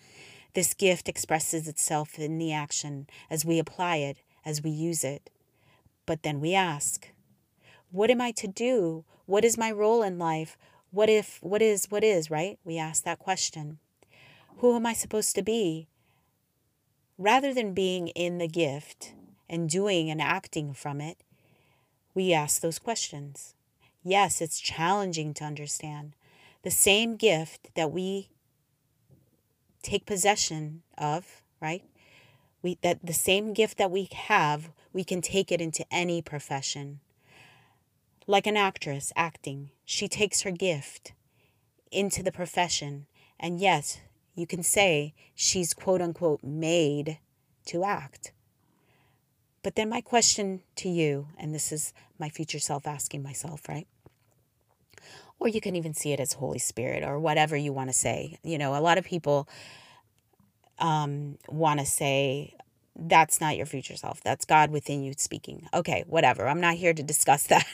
This 0.54 0.74
gift 0.74 1.08
expresses 1.08 1.68
itself 1.68 2.18
in 2.18 2.38
the 2.38 2.52
action 2.52 3.08
as 3.30 3.46
we 3.46 3.60
apply 3.60 3.98
it, 3.98 4.18
as 4.44 4.64
we 4.64 4.72
use 4.72 5.04
it. 5.04 5.30
But 6.06 6.24
then 6.24 6.42
we 6.42 6.54
ask, 6.56 7.10
what 7.92 8.10
am 8.10 8.20
I 8.20 8.32
to 8.32 8.48
do? 8.48 9.06
What 9.26 9.46
is 9.46 9.58
my 9.58 9.72
role 9.72 10.04
in 10.04 10.20
life? 10.20 10.58
What 10.96 11.10
if, 11.10 11.40
what 11.42 11.62
is, 11.62 11.88
what 11.90 12.06
is, 12.06 12.32
right? 12.32 12.58
We 12.64 12.78
ask 12.78 13.04
that 13.04 13.20
question. 13.20 13.80
Who 14.60 14.78
am 14.78 14.86
I 14.86 14.94
supposed 14.94 15.36
to 15.36 15.42
be? 15.42 15.90
Rather 17.18 17.54
than 17.54 17.74
being 17.74 18.08
in 18.08 18.38
the 18.38 18.48
gift 18.48 19.14
and 19.50 19.70
doing 19.70 20.10
and 20.10 20.22
acting 20.22 20.74
from 20.74 21.02
it, 21.02 21.18
we 22.14 22.32
ask 22.32 22.62
those 22.62 22.80
questions. 22.80 23.56
Yes, 24.06 24.40
it's 24.40 24.58
challenging 24.58 25.34
to 25.34 25.44
understand. 25.44 26.16
The 26.64 26.72
same 26.72 27.18
gift 27.18 27.76
that 27.76 27.92
we 27.92 28.30
take 29.84 30.06
possession 30.06 30.82
of, 30.98 31.44
right? 31.60 31.84
We 32.62 32.78
that 32.84 33.06
the 33.06 33.12
same 33.12 33.52
gift 33.52 33.78
that 33.80 33.92
we 33.92 34.08
have, 34.14 34.72
we 34.94 35.04
can 35.04 35.20
take 35.20 35.52
it 35.52 35.60
into 35.60 35.86
any 35.92 36.22
profession. 36.22 37.02
Like 38.28 38.48
an 38.48 38.58
actress 38.58 39.14
acting, 39.16 39.72
she 39.86 40.08
takes 40.08 40.42
her 40.42 40.52
gift 40.52 41.14
into 41.92 42.24
the 42.24 42.32
profession. 42.32 43.06
And 43.40 43.60
yes, 43.60 44.00
you 44.34 44.48
can 44.48 44.64
say 44.64 45.14
she's 45.36 45.74
quote 45.74 46.02
unquote 46.02 46.44
made 46.44 47.20
to 47.68 47.84
act. 47.84 48.32
But 49.64 49.76
then, 49.76 49.90
my 49.90 50.02
question 50.02 50.62
to 50.76 50.90
you, 50.90 51.30
and 51.40 51.54
this 51.54 51.72
is 51.72 51.92
my 52.20 52.30
future 52.30 52.60
self 52.60 52.86
asking 52.86 53.24
myself, 53.24 53.68
right? 53.68 53.88
Or 55.40 55.48
you 55.48 55.60
can 55.60 55.76
even 55.76 55.94
see 55.94 56.12
it 56.12 56.20
as 56.20 56.34
Holy 56.34 56.60
Spirit 56.60 57.04
or 57.04 57.20
whatever 57.20 57.58
you 57.58 57.74
want 57.74 57.90
to 57.90 57.94
say. 57.94 58.38
You 58.44 58.58
know, 58.60 58.76
a 58.76 58.80
lot 58.80 59.00
of 59.00 59.06
people 59.06 59.50
um, 60.78 61.38
want 61.50 61.80
to 61.80 61.86
say, 61.86 62.56
that's 62.96 63.42
not 63.42 63.58
your 63.58 63.66
future 63.66 63.98
self. 63.98 64.22
That's 64.24 64.46
God 64.46 64.72
within 64.72 65.04
you 65.04 65.14
speaking. 65.18 65.68
Okay, 65.74 66.04
whatever. 66.08 66.48
I'm 66.48 66.62
not 66.62 66.76
here 66.76 66.94
to 66.94 67.04
discuss 67.04 67.44
that. 67.48 67.66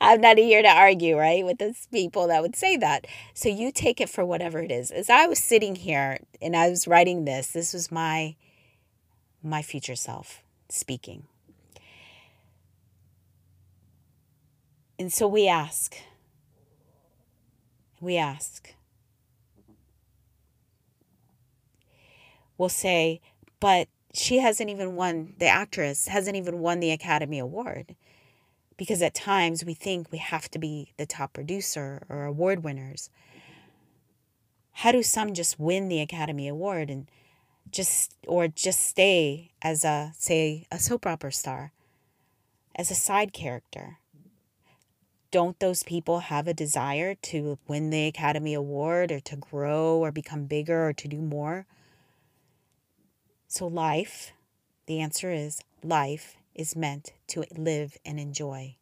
I'm 0.00 0.20
not 0.20 0.36
here 0.36 0.60
to 0.62 0.68
argue, 0.68 1.16
right, 1.16 1.44
with 1.44 1.58
those 1.58 1.86
people 1.90 2.28
that 2.28 2.42
would 2.42 2.56
say 2.56 2.76
that. 2.76 3.06
So 3.32 3.48
you 3.48 3.72
take 3.72 4.00
it 4.00 4.10
for 4.10 4.24
whatever 4.24 4.60
it 4.60 4.70
is. 4.70 4.90
As 4.90 5.08
I 5.08 5.26
was 5.26 5.38
sitting 5.38 5.76
here 5.76 6.18
and 6.42 6.54
I 6.54 6.68
was 6.68 6.86
writing 6.86 7.24
this, 7.24 7.48
this 7.48 7.72
was 7.72 7.90
my 7.90 8.36
my 9.42 9.62
future 9.62 9.96
self 9.96 10.42
speaking. 10.68 11.24
And 14.98 15.12
so 15.12 15.26
we 15.26 15.48
ask. 15.48 15.96
We 18.00 18.16
ask. 18.16 18.73
We'll 22.58 22.68
say, 22.68 23.20
but 23.60 23.88
she 24.12 24.38
hasn't 24.38 24.70
even 24.70 24.94
won, 24.94 25.34
the 25.38 25.46
actress 25.46 26.08
hasn't 26.08 26.36
even 26.36 26.60
won 26.60 26.80
the 26.80 26.92
Academy 26.92 27.38
Award 27.38 27.96
because 28.76 29.02
at 29.02 29.14
times 29.14 29.64
we 29.64 29.74
think 29.74 30.10
we 30.10 30.18
have 30.18 30.50
to 30.50 30.58
be 30.58 30.92
the 30.96 31.06
top 31.06 31.32
producer 31.32 32.04
or 32.08 32.24
award 32.24 32.64
winners. 32.64 33.10
How 34.72 34.92
do 34.92 35.02
some 35.02 35.34
just 35.34 35.58
win 35.58 35.88
the 35.88 36.00
Academy 36.00 36.48
Award 36.48 36.90
and 36.90 37.08
just 37.70 38.14
or 38.26 38.48
just 38.48 38.82
stay 38.86 39.52
as 39.62 39.84
a 39.84 40.12
say 40.16 40.66
a 40.70 40.78
soap 40.78 41.06
opera 41.06 41.32
star 41.32 41.72
as 42.74 42.90
a 42.90 42.94
side 42.94 43.32
character? 43.32 43.98
Don't 45.30 45.58
those 45.58 45.82
people 45.82 46.20
have 46.20 46.46
a 46.46 46.54
desire 46.54 47.14
to 47.16 47.58
win 47.66 47.90
the 47.90 48.06
Academy 48.06 48.54
Award 48.54 49.10
or 49.10 49.20
to 49.20 49.36
grow 49.36 49.96
or 49.98 50.12
become 50.12 50.46
bigger 50.46 50.88
or 50.88 50.92
to 50.92 51.08
do 51.08 51.20
more? 51.20 51.66
So, 53.56 53.68
life, 53.68 54.32
the 54.86 54.98
answer 54.98 55.30
is 55.30 55.62
life 55.80 56.34
is 56.56 56.74
meant 56.74 57.12
to 57.28 57.44
live 57.56 57.96
and 58.04 58.18
enjoy 58.18 58.74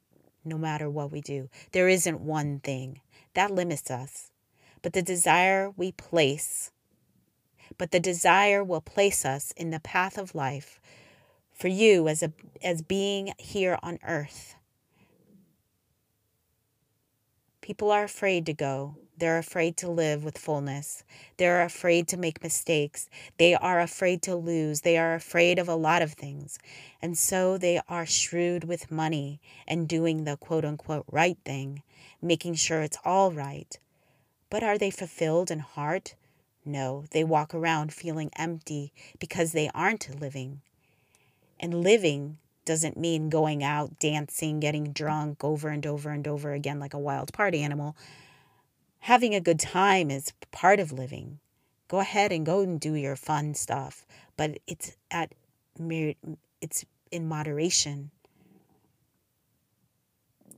no 0.46 0.56
matter 0.56 0.88
what 0.88 1.12
we 1.12 1.20
do. 1.20 1.50
There 1.72 1.90
isn't 1.90 2.22
one 2.22 2.58
thing 2.60 3.02
that 3.34 3.50
limits 3.50 3.90
us, 3.90 4.30
but 4.80 4.94
the 4.94 5.02
desire 5.02 5.68
we 5.76 5.92
place, 5.92 6.70
but 7.76 7.90
the 7.90 8.00
desire 8.00 8.64
will 8.64 8.80
place 8.80 9.26
us 9.26 9.52
in 9.58 9.68
the 9.68 9.78
path 9.78 10.16
of 10.16 10.34
life 10.34 10.80
for 11.52 11.68
you 11.68 12.08
as 12.08 12.22
a 12.22 12.32
as 12.62 12.80
being 12.80 13.34
here 13.36 13.78
on 13.82 13.98
earth. 14.02 14.54
People 17.60 17.90
are 17.90 18.04
afraid 18.04 18.46
to 18.46 18.54
go 18.54 18.96
they're 19.16 19.38
afraid 19.38 19.76
to 19.78 19.90
live 19.90 20.24
with 20.24 20.38
fullness. 20.38 21.04
They're 21.36 21.62
afraid 21.62 22.08
to 22.08 22.16
make 22.16 22.42
mistakes. 22.42 23.08
They 23.38 23.54
are 23.54 23.80
afraid 23.80 24.22
to 24.22 24.34
lose. 24.34 24.80
They 24.80 24.96
are 24.96 25.14
afraid 25.14 25.58
of 25.58 25.68
a 25.68 25.74
lot 25.74 26.02
of 26.02 26.14
things. 26.14 26.58
And 27.00 27.16
so 27.16 27.58
they 27.58 27.80
are 27.88 28.06
shrewd 28.06 28.64
with 28.64 28.90
money 28.90 29.40
and 29.68 29.88
doing 29.88 30.24
the 30.24 30.36
quote 30.36 30.64
unquote 30.64 31.04
right 31.10 31.38
thing, 31.44 31.82
making 32.20 32.54
sure 32.54 32.82
it's 32.82 32.98
all 33.04 33.32
right. 33.32 33.78
But 34.50 34.62
are 34.62 34.78
they 34.78 34.90
fulfilled 34.90 35.50
in 35.50 35.60
heart? 35.60 36.14
No, 36.64 37.04
they 37.10 37.24
walk 37.24 37.54
around 37.54 37.92
feeling 37.92 38.30
empty 38.36 38.92
because 39.18 39.52
they 39.52 39.70
aren't 39.74 40.20
living. 40.20 40.62
And 41.60 41.82
living 41.82 42.38
doesn't 42.64 42.96
mean 42.96 43.28
going 43.28 43.64
out, 43.64 43.98
dancing, 43.98 44.60
getting 44.60 44.92
drunk 44.92 45.42
over 45.42 45.68
and 45.68 45.86
over 45.86 46.10
and 46.10 46.26
over 46.28 46.52
again 46.52 46.78
like 46.78 46.94
a 46.94 46.98
wild 46.98 47.32
party 47.32 47.62
animal. 47.62 47.96
Having 49.06 49.34
a 49.34 49.40
good 49.40 49.58
time 49.58 50.12
is 50.12 50.32
part 50.52 50.78
of 50.78 50.92
living. 50.92 51.40
Go 51.88 51.98
ahead 51.98 52.30
and 52.30 52.46
go 52.46 52.60
and 52.60 52.78
do 52.78 52.94
your 52.94 53.16
fun 53.16 53.52
stuff, 53.52 54.06
but 54.36 54.58
it's 54.68 54.96
at 55.10 55.32
it's 56.60 56.84
in 57.10 57.26
moderation. 57.26 58.12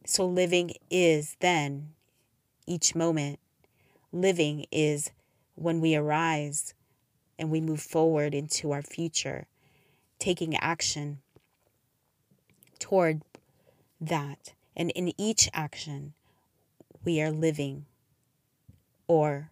So 0.04 0.26
living 0.26 0.72
is 0.90 1.38
then 1.40 1.94
each 2.66 2.94
moment. 2.94 3.38
Living 4.12 4.66
is 4.70 5.10
when 5.54 5.80
we 5.80 5.96
arise 5.96 6.74
and 7.38 7.50
we 7.50 7.62
move 7.62 7.80
forward 7.80 8.34
into 8.34 8.72
our 8.72 8.82
future, 8.82 9.46
taking 10.18 10.54
action 10.56 11.22
toward 12.78 13.22
that. 13.98 14.52
And 14.76 14.90
in 14.90 15.18
each 15.18 15.48
action, 15.54 16.12
we 17.06 17.22
are 17.22 17.30
living. 17.30 17.86
Or 19.06 19.50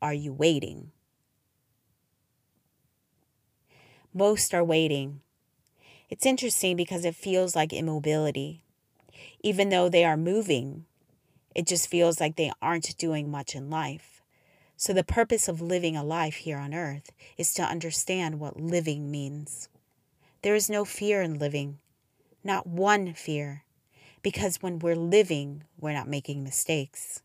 are 0.00 0.14
you 0.14 0.32
waiting? 0.32 0.92
Most 4.14 4.54
are 4.54 4.64
waiting. 4.64 5.20
It's 6.08 6.24
interesting 6.24 6.76
because 6.76 7.04
it 7.04 7.14
feels 7.14 7.54
like 7.54 7.72
immobility. 7.72 8.62
Even 9.42 9.68
though 9.68 9.88
they 9.88 10.04
are 10.04 10.16
moving, 10.16 10.86
it 11.54 11.66
just 11.66 11.88
feels 11.88 12.20
like 12.20 12.36
they 12.36 12.52
aren't 12.62 12.96
doing 12.96 13.30
much 13.30 13.54
in 13.54 13.70
life. 13.70 14.22
So, 14.76 14.92
the 14.92 15.04
purpose 15.04 15.48
of 15.48 15.60
living 15.62 15.96
a 15.96 16.04
life 16.04 16.36
here 16.36 16.58
on 16.58 16.74
earth 16.74 17.12
is 17.38 17.54
to 17.54 17.62
understand 17.62 18.38
what 18.38 18.60
living 18.60 19.10
means. 19.10 19.68
There 20.42 20.54
is 20.54 20.70
no 20.70 20.84
fear 20.84 21.22
in 21.22 21.38
living, 21.38 21.78
not 22.44 22.66
one 22.66 23.14
fear, 23.14 23.64
because 24.22 24.62
when 24.62 24.78
we're 24.78 24.96
living, 24.96 25.64
we're 25.80 25.92
not 25.92 26.08
making 26.08 26.44
mistakes. 26.44 27.22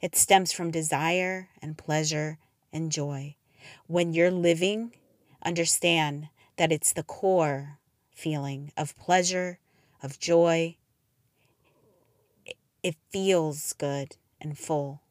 It 0.00 0.14
stems 0.14 0.52
from 0.52 0.70
desire 0.70 1.48
and 1.60 1.76
pleasure 1.76 2.38
and 2.72 2.92
joy. 2.92 3.34
When 3.86 4.12
you're 4.12 4.30
living, 4.30 4.92
understand 5.44 6.28
that 6.56 6.70
it's 6.70 6.92
the 6.92 7.02
core 7.02 7.78
feeling 8.14 8.72
of 8.76 8.96
pleasure, 8.96 9.58
of 10.02 10.18
joy. 10.18 10.76
It 12.82 12.96
feels 13.10 13.72
good 13.72 14.16
and 14.40 14.56
full. 14.56 15.02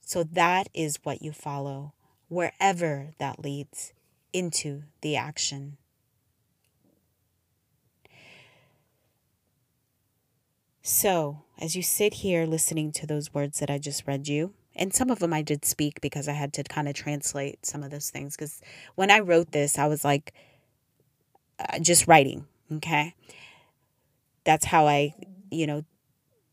So 0.00 0.24
that 0.24 0.68
is 0.74 0.98
what 1.04 1.22
you 1.22 1.32
follow, 1.32 1.92
wherever 2.28 3.10
that 3.18 3.44
leads 3.44 3.92
into 4.32 4.84
the 5.02 5.16
action. 5.16 5.76
So, 10.90 11.42
as 11.60 11.76
you 11.76 11.82
sit 11.82 12.14
here 12.14 12.46
listening 12.46 12.92
to 12.92 13.06
those 13.06 13.34
words 13.34 13.60
that 13.60 13.68
I 13.68 13.76
just 13.76 14.06
read 14.06 14.26
you, 14.26 14.54
and 14.74 14.94
some 14.94 15.10
of 15.10 15.18
them 15.18 15.34
I 15.34 15.42
did 15.42 15.66
speak 15.66 16.00
because 16.00 16.28
I 16.28 16.32
had 16.32 16.54
to 16.54 16.64
kind 16.64 16.88
of 16.88 16.94
translate 16.94 17.66
some 17.66 17.82
of 17.82 17.90
those 17.90 18.08
things. 18.08 18.34
Because 18.34 18.62
when 18.94 19.10
I 19.10 19.18
wrote 19.18 19.52
this, 19.52 19.78
I 19.78 19.86
was 19.86 20.02
like, 20.02 20.32
uh, 21.58 21.78
just 21.80 22.08
writing, 22.08 22.46
okay? 22.72 23.14
That's 24.44 24.64
how 24.64 24.86
I, 24.86 25.12
you 25.50 25.66
know, 25.66 25.84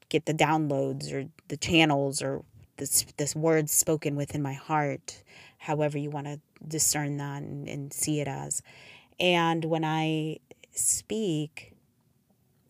get 0.10 0.26
the 0.26 0.34
downloads 0.34 1.14
or 1.14 1.30
the 1.48 1.56
channels 1.56 2.22
or 2.22 2.44
this 2.76 3.06
this 3.16 3.38
words 3.38 3.72
spoken 3.72 4.18
within 4.18 4.42
my 4.42 4.54
heart, 4.54 5.24
however 5.60 5.98
you 5.98 6.10
want 6.10 6.28
to 6.28 6.42
discern 6.68 7.16
that 7.18 7.42
and, 7.42 7.70
and 7.70 7.94
see 7.94 8.20
it 8.20 8.28
as. 8.28 8.62
And 9.18 9.64
when 9.64 9.86
I 9.86 10.40
speak, 10.74 11.75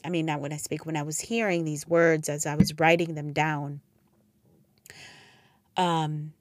I 0.06 0.10
mean, 0.10 0.28
not 0.28 0.40
when 0.40 0.54
I 0.54 0.58
speak, 0.58 0.86
when 0.86 0.96
I 0.96 1.02
was 1.02 1.20
hearing 1.20 1.66
these 1.66 1.88
words 1.88 2.30
as 2.30 2.46
I 2.46 2.56
was 2.56 2.78
writing 2.80 3.16
them 3.16 3.34
down, 3.34 3.82
um, 5.76 6.34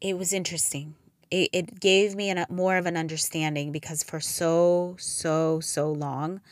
it 0.00 0.18
was 0.18 0.32
interesting. 0.32 0.94
It, 1.30 1.48
it 1.52 1.80
gave 1.80 2.14
me 2.14 2.28
an, 2.28 2.44
more 2.50 2.76
of 2.76 2.86
an 2.86 2.96
understanding 2.96 3.72
because 3.72 4.02
for 4.02 4.20
so, 4.20 4.96
so, 4.98 5.58
so 5.60 5.90
long, 5.90 6.42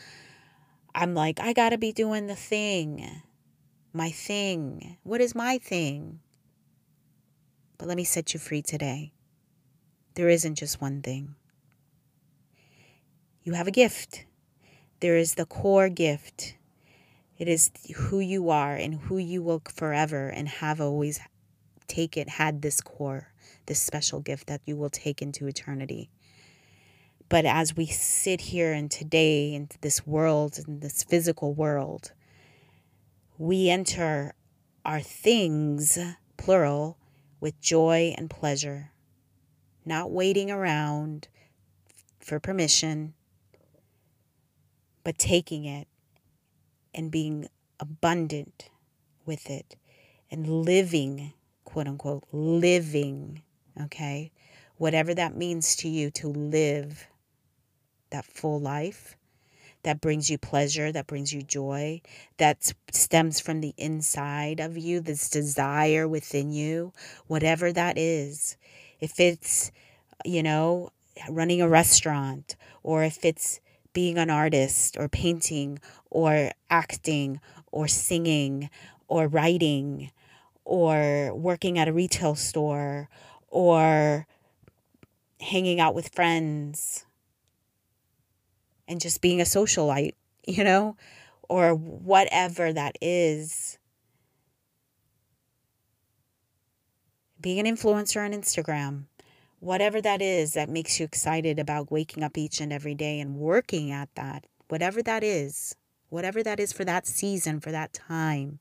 I'm 0.94 1.14
like, 1.14 1.38
I 1.40 1.53
got 1.53 1.70
to 1.70 1.79
be 1.79 1.92
doing 1.92 2.27
the 2.27 2.35
thing, 2.35 3.22
my 3.92 4.11
thing. 4.11 4.96
What 5.03 5.20
is 5.20 5.35
my 5.35 5.59
thing? 5.59 6.20
But 7.77 7.88
let 7.88 7.96
me 7.96 8.05
set 8.05 8.33
you 8.33 8.40
free 8.40 8.62
today. 8.62 9.12
There 10.14 10.29
isn't 10.29 10.55
just 10.55 10.81
one 10.81 11.03
thing. 11.03 11.35
You 13.44 13.52
have 13.52 13.68
a 13.68 13.70
gift. 13.70 14.24
There 15.00 15.18
is 15.18 15.35
the 15.35 15.44
core 15.44 15.90
gift. 15.90 16.57
It 17.37 17.46
is 17.46 17.70
who 17.94 18.18
you 18.18 18.48
are 18.48 18.74
and 18.74 18.94
who 18.94 19.18
you 19.18 19.42
will 19.42 19.61
forever 19.68 20.28
and 20.28 20.48
have 20.48 20.80
always 20.80 21.20
take 21.87 22.16
it 22.16 22.26
had 22.30 22.62
this 22.62 22.80
core, 22.80 23.35
this 23.66 23.83
special 23.83 24.20
gift 24.20 24.46
that 24.46 24.62
you 24.64 24.76
will 24.78 24.88
take 24.88 25.20
into 25.20 25.46
eternity. 25.46 26.09
But 27.28 27.44
as 27.44 27.76
we 27.76 27.85
sit 27.85 28.40
here 28.40 28.72
and 28.72 28.90
today 28.90 29.52
in 29.52 29.68
this 29.83 30.07
world, 30.07 30.59
in 30.66 30.80
this 30.80 31.02
physical 31.02 31.52
world, 31.52 32.12
we 33.37 33.68
enter 33.68 34.33
our 34.87 35.02
things, 35.02 35.98
plural, 36.38 36.96
with 37.40 37.61
joy 37.61 38.14
and 38.16 38.30
pleasure, 38.30 38.92
not 39.85 40.11
waiting 40.11 40.50
around 40.50 41.28
for 42.20 42.40
permission, 42.40 43.12
but 45.05 45.19
taking 45.19 45.64
it 45.64 45.87
and 46.95 47.11
being 47.11 47.47
abundant 47.79 48.71
with 49.25 49.49
it 49.51 49.77
and 50.31 50.49
living, 50.49 51.33
quote 51.64 51.87
unquote, 51.87 52.25
living, 52.33 53.43
okay? 53.81 54.33
Whatever 54.77 55.14
that 55.14 55.37
means 55.37 55.77
to 55.77 55.88
you 55.88 56.11
to 56.12 56.29
live 56.29 57.07
that 58.11 58.25
full 58.25 58.61
life 58.61 59.17
that 59.85 60.01
brings 60.01 60.31
you 60.31 60.38
pleasure, 60.38 60.90
that 60.90 61.07
brings 61.07 61.33
you 61.33 61.43
joy, 61.43 62.01
that 62.38 62.73
stems 62.90 63.38
from 63.38 63.61
the 63.61 63.75
inside 63.77 64.59
of 64.59 64.77
you, 64.77 64.99
this 65.01 65.31
desire 65.31 66.09
within 66.09 66.51
you, 66.51 66.93
whatever 67.27 67.73
that 67.73 67.97
is. 67.97 68.57
If 68.99 69.21
it's, 69.21 69.71
you 70.25 70.43
know, 70.43 70.90
running 71.29 71.61
a 71.61 71.69
restaurant, 71.69 72.57
or 72.83 73.05
if 73.05 73.25
it's 73.25 73.61
being 73.94 74.18
an 74.18 74.28
artist, 74.28 74.98
or 74.98 75.09
painting, 75.09 75.78
or 76.11 76.50
acting, 76.68 77.40
or 77.72 77.88
singing, 77.88 78.68
or 79.09 79.26
writing, 79.26 80.11
or 80.66 81.35
working 81.35 81.78
at 81.78 81.88
a 81.88 81.92
retail 81.92 82.35
store, 82.35 83.09
or 83.48 84.26
hanging 85.40 85.80
out 85.80 85.94
with 85.94 86.09
friends 86.14 87.07
and 88.88 89.00
just 89.00 89.20
being 89.20 89.40
a 89.40 89.44
socialite, 89.44 90.14
you 90.46 90.64
know, 90.64 90.96
or 91.48 91.74
whatever 91.74 92.72
that 92.72 92.96
is. 93.00 93.78
Being 97.40 97.66
an 97.66 97.76
influencer 97.76 98.24
on 98.24 98.33
Instagram, 98.33 99.04
whatever 99.64 99.98
that 100.03 100.20
is 100.20 100.53
that 100.53 100.68
makes 100.68 101.00
you 101.00 101.07
excited 101.07 101.59
about 101.59 101.90
waking 101.90 102.22
up 102.22 102.37
each 102.37 102.61
and 102.61 102.70
every 102.70 102.94
day 102.94 103.18
and 103.18 103.37
working 103.37 103.90
at 103.90 104.14
that, 104.14 104.44
whatever 104.68 105.03
that 105.03 105.24
is, 105.24 105.74
whatever 106.11 106.42
that 106.42 106.61
is 106.61 106.70
for 106.70 106.85
that 106.85 107.07
season, 107.07 107.59
for 107.61 107.72
that 107.72 107.92
time. 107.94 108.59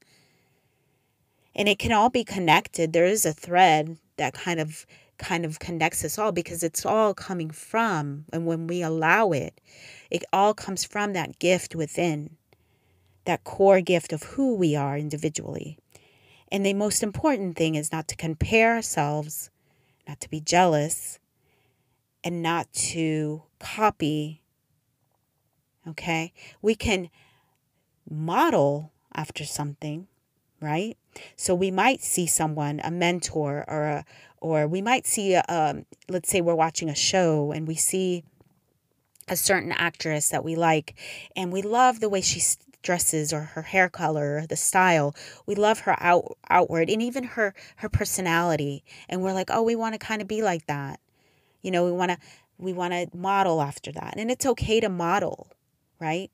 And 1.54 1.68
it 1.68 1.78
can 1.78 1.92
all 1.92 2.10
be 2.10 2.24
connected. 2.24 2.94
There 2.94 3.06
is 3.06 3.26
a 3.26 3.34
thread 3.34 3.98
that 4.16 4.34
kind 4.34 4.62
of 4.62 4.86
kind 5.18 5.46
of 5.46 5.60
connects 5.60 6.04
us 6.04 6.18
all 6.18 6.32
because 6.32 6.64
it's 6.64 6.86
all 6.86 7.14
coming 7.14 7.52
from 7.52 8.26
and 8.34 8.48
when 8.48 8.66
we 8.66 8.82
allow 8.82 9.32
it 9.32 9.62
it 10.10 10.24
all 10.34 10.54
comes 10.54 10.84
from 10.84 11.14
that 11.14 11.38
gift 11.38 11.76
within, 11.76 12.36
that 13.26 13.44
core 13.44 13.80
gift 13.80 14.12
of 14.12 14.24
who 14.24 14.56
we 14.56 14.76
are 14.76 14.98
individually. 14.98 15.78
And 16.52 16.66
the 16.66 16.74
most 16.74 17.04
important 17.04 17.56
thing 17.58 17.76
is 17.76 17.92
not 17.92 18.08
to 18.10 18.16
compare 18.16 18.76
ourselves, 18.76 19.50
not 20.08 20.20
to 20.22 20.30
be 20.30 20.40
jealous, 20.40 21.20
and 22.24 22.42
not 22.42 22.72
to 22.74 23.44
copy. 23.60 24.42
Okay? 25.88 26.34
We 26.62 26.76
can 26.76 27.10
model 28.10 28.92
after 29.14 29.44
something, 29.44 30.08
right? 30.62 30.98
So 31.36 31.54
we 31.54 31.72
might 31.72 32.02
see 32.02 32.26
someone, 32.26 32.82
a 32.84 32.92
mentor, 32.92 33.66
or 33.68 33.84
a, 33.84 34.06
or 34.42 34.68
we 34.68 34.82
might 34.82 35.06
see, 35.06 35.36
a, 35.36 35.44
um, 35.48 35.86
let's 36.10 36.30
say 36.30 36.42
we're 36.42 36.56
watching 36.56 36.90
a 36.90 36.96
show 36.96 37.52
and 37.52 37.68
we 37.68 37.76
see 37.76 38.24
a 39.28 39.36
certain 39.36 39.72
actress 39.72 40.30
that 40.30 40.44
we 40.44 40.56
like 40.56 40.96
and 41.36 41.52
we 41.52 41.62
love 41.62 42.00
the 42.00 42.10
way 42.10 42.22
she 42.22 42.42
dresses 42.84 43.34
or 43.34 43.42
her 43.56 43.64
hair 43.64 43.90
color 43.90 44.38
or 44.38 44.48
the 44.48 44.56
style 44.58 45.16
we 45.48 45.56
love 45.56 45.82
her 45.82 45.96
out 46.04 46.38
outward 46.50 46.90
and 46.90 47.02
even 47.02 47.24
her 47.24 47.54
her 47.78 47.90
personality 47.90 48.84
and 49.10 49.24
we're 49.24 49.34
like 49.34 49.50
oh 49.52 49.64
we 49.64 49.76
want 49.76 49.94
to 49.94 50.00
kind 50.00 50.22
of 50.22 50.28
be 50.28 50.42
like 50.44 50.66
that 50.68 51.00
You 51.62 51.72
know, 51.72 51.86
we 51.86 51.92
want 51.92 52.12
to 52.12 52.18
we 52.60 52.74
want 52.74 52.94
to 52.94 53.08
model 53.18 53.62
after 53.62 53.92
that. 53.94 54.16
And 54.18 54.32
it's 54.32 54.46
okay 54.46 54.80
to 54.80 54.90
model, 54.90 55.50
right? 56.00 56.32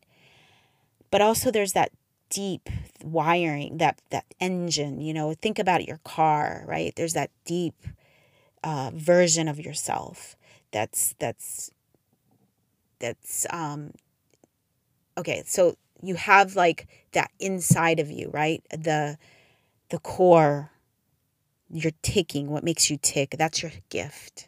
But 1.12 1.22
also 1.22 1.52
there's 1.52 1.74
that 1.74 1.92
deep 2.30 2.70
wiring, 3.04 3.78
that 3.78 4.02
that 4.12 4.26
engine, 4.40 5.02
you 5.02 5.14
know, 5.14 5.34
think 5.34 5.60
about 5.60 5.86
your 5.88 6.00
car, 6.04 6.64
right? 6.68 6.94
There's 6.96 7.14
that 7.14 7.32
deep 7.46 7.76
uh, 8.64 8.92
version 8.94 9.48
of 9.48 9.60
yourself 9.60 10.36
that's 10.72 11.16
that's 11.20 11.72
that's 13.00 13.48
um 13.52 13.92
okay 15.18 15.44
so 15.46 15.76
you 16.02 16.16
have 16.16 16.56
like 16.56 16.88
that 17.14 17.32
inside 17.40 18.00
of 18.00 18.12
you 18.12 18.30
right? 18.34 18.64
The 18.72 19.18
the 19.90 20.00
core. 20.00 20.72
You're 21.72 21.94
ticking. 22.02 22.50
What 22.50 22.64
makes 22.64 22.90
you 22.90 22.98
tick? 23.02 23.36
That's 23.38 23.62
your 23.62 23.72
gift. 23.90 24.48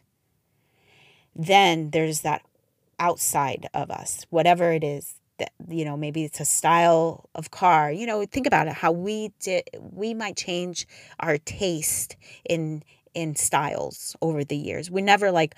Then 1.34 1.90
there's 1.90 2.20
that 2.22 2.42
outside 2.98 3.68
of 3.74 3.90
us 3.90 4.24
whatever 4.30 4.70
it 4.72 4.84
is 4.84 5.14
that 5.38 5.50
you 5.68 5.84
know 5.84 5.96
maybe 5.96 6.24
it's 6.24 6.40
a 6.40 6.44
style 6.44 7.28
of 7.34 7.50
car. 7.50 7.90
You 7.90 8.06
know 8.06 8.24
think 8.26 8.46
about 8.46 8.68
it 8.68 8.74
how 8.74 8.92
we 8.92 9.32
did 9.40 9.64
we 9.92 10.14
might 10.14 10.36
change 10.36 10.86
our 11.20 11.38
taste 11.38 12.16
in 12.48 12.82
in 13.14 13.34
styles 13.36 14.16
over 14.22 14.44
the 14.44 14.56
years. 14.56 14.90
We 14.90 15.02
never 15.02 15.32
like 15.32 15.56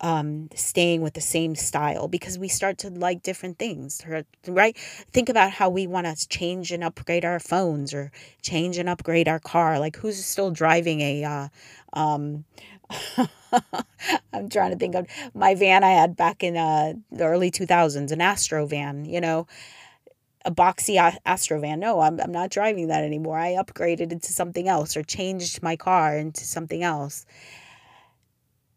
um, 0.00 0.48
staying 0.54 1.02
with 1.02 1.14
the 1.14 1.20
same 1.20 1.54
style 1.54 2.08
because 2.08 2.38
we 2.38 2.48
start 2.48 2.78
to 2.78 2.90
like 2.90 3.22
different 3.22 3.58
things, 3.58 4.02
right? 4.46 4.76
Think 5.12 5.28
about 5.28 5.52
how 5.52 5.70
we 5.70 5.86
want 5.86 6.06
to 6.06 6.28
change 6.28 6.72
and 6.72 6.82
upgrade 6.82 7.24
our 7.24 7.38
phones 7.38 7.94
or 7.94 8.10
change 8.42 8.76
and 8.78 8.88
upgrade 8.88 9.28
our 9.28 9.38
car. 9.38 9.78
Like, 9.78 9.96
who's 9.96 10.22
still 10.24 10.50
driving 10.50 11.00
a, 11.00 11.24
uh, 11.24 11.48
um, 11.92 12.44
I'm 14.32 14.48
trying 14.48 14.72
to 14.72 14.76
think 14.76 14.94
of 14.94 15.06
my 15.32 15.54
van 15.54 15.84
I 15.84 15.92
had 15.92 16.16
back 16.16 16.42
in 16.42 16.56
uh, 16.56 16.94
the 17.10 17.24
early 17.24 17.50
2000s, 17.50 18.10
an 18.10 18.20
Astro 18.20 18.66
van, 18.66 19.04
you 19.04 19.20
know, 19.20 19.46
a 20.44 20.50
boxy 20.50 20.96
Astro 21.24 21.60
van. 21.60 21.80
No, 21.80 22.00
I'm, 22.00 22.20
I'm 22.20 22.32
not 22.32 22.50
driving 22.50 22.88
that 22.88 23.04
anymore. 23.04 23.38
I 23.38 23.52
upgraded 23.52 24.12
into 24.12 24.32
something 24.32 24.68
else 24.68 24.96
or 24.96 25.02
changed 25.02 25.62
my 25.62 25.76
car 25.76 26.18
into 26.18 26.44
something 26.44 26.82
else 26.82 27.24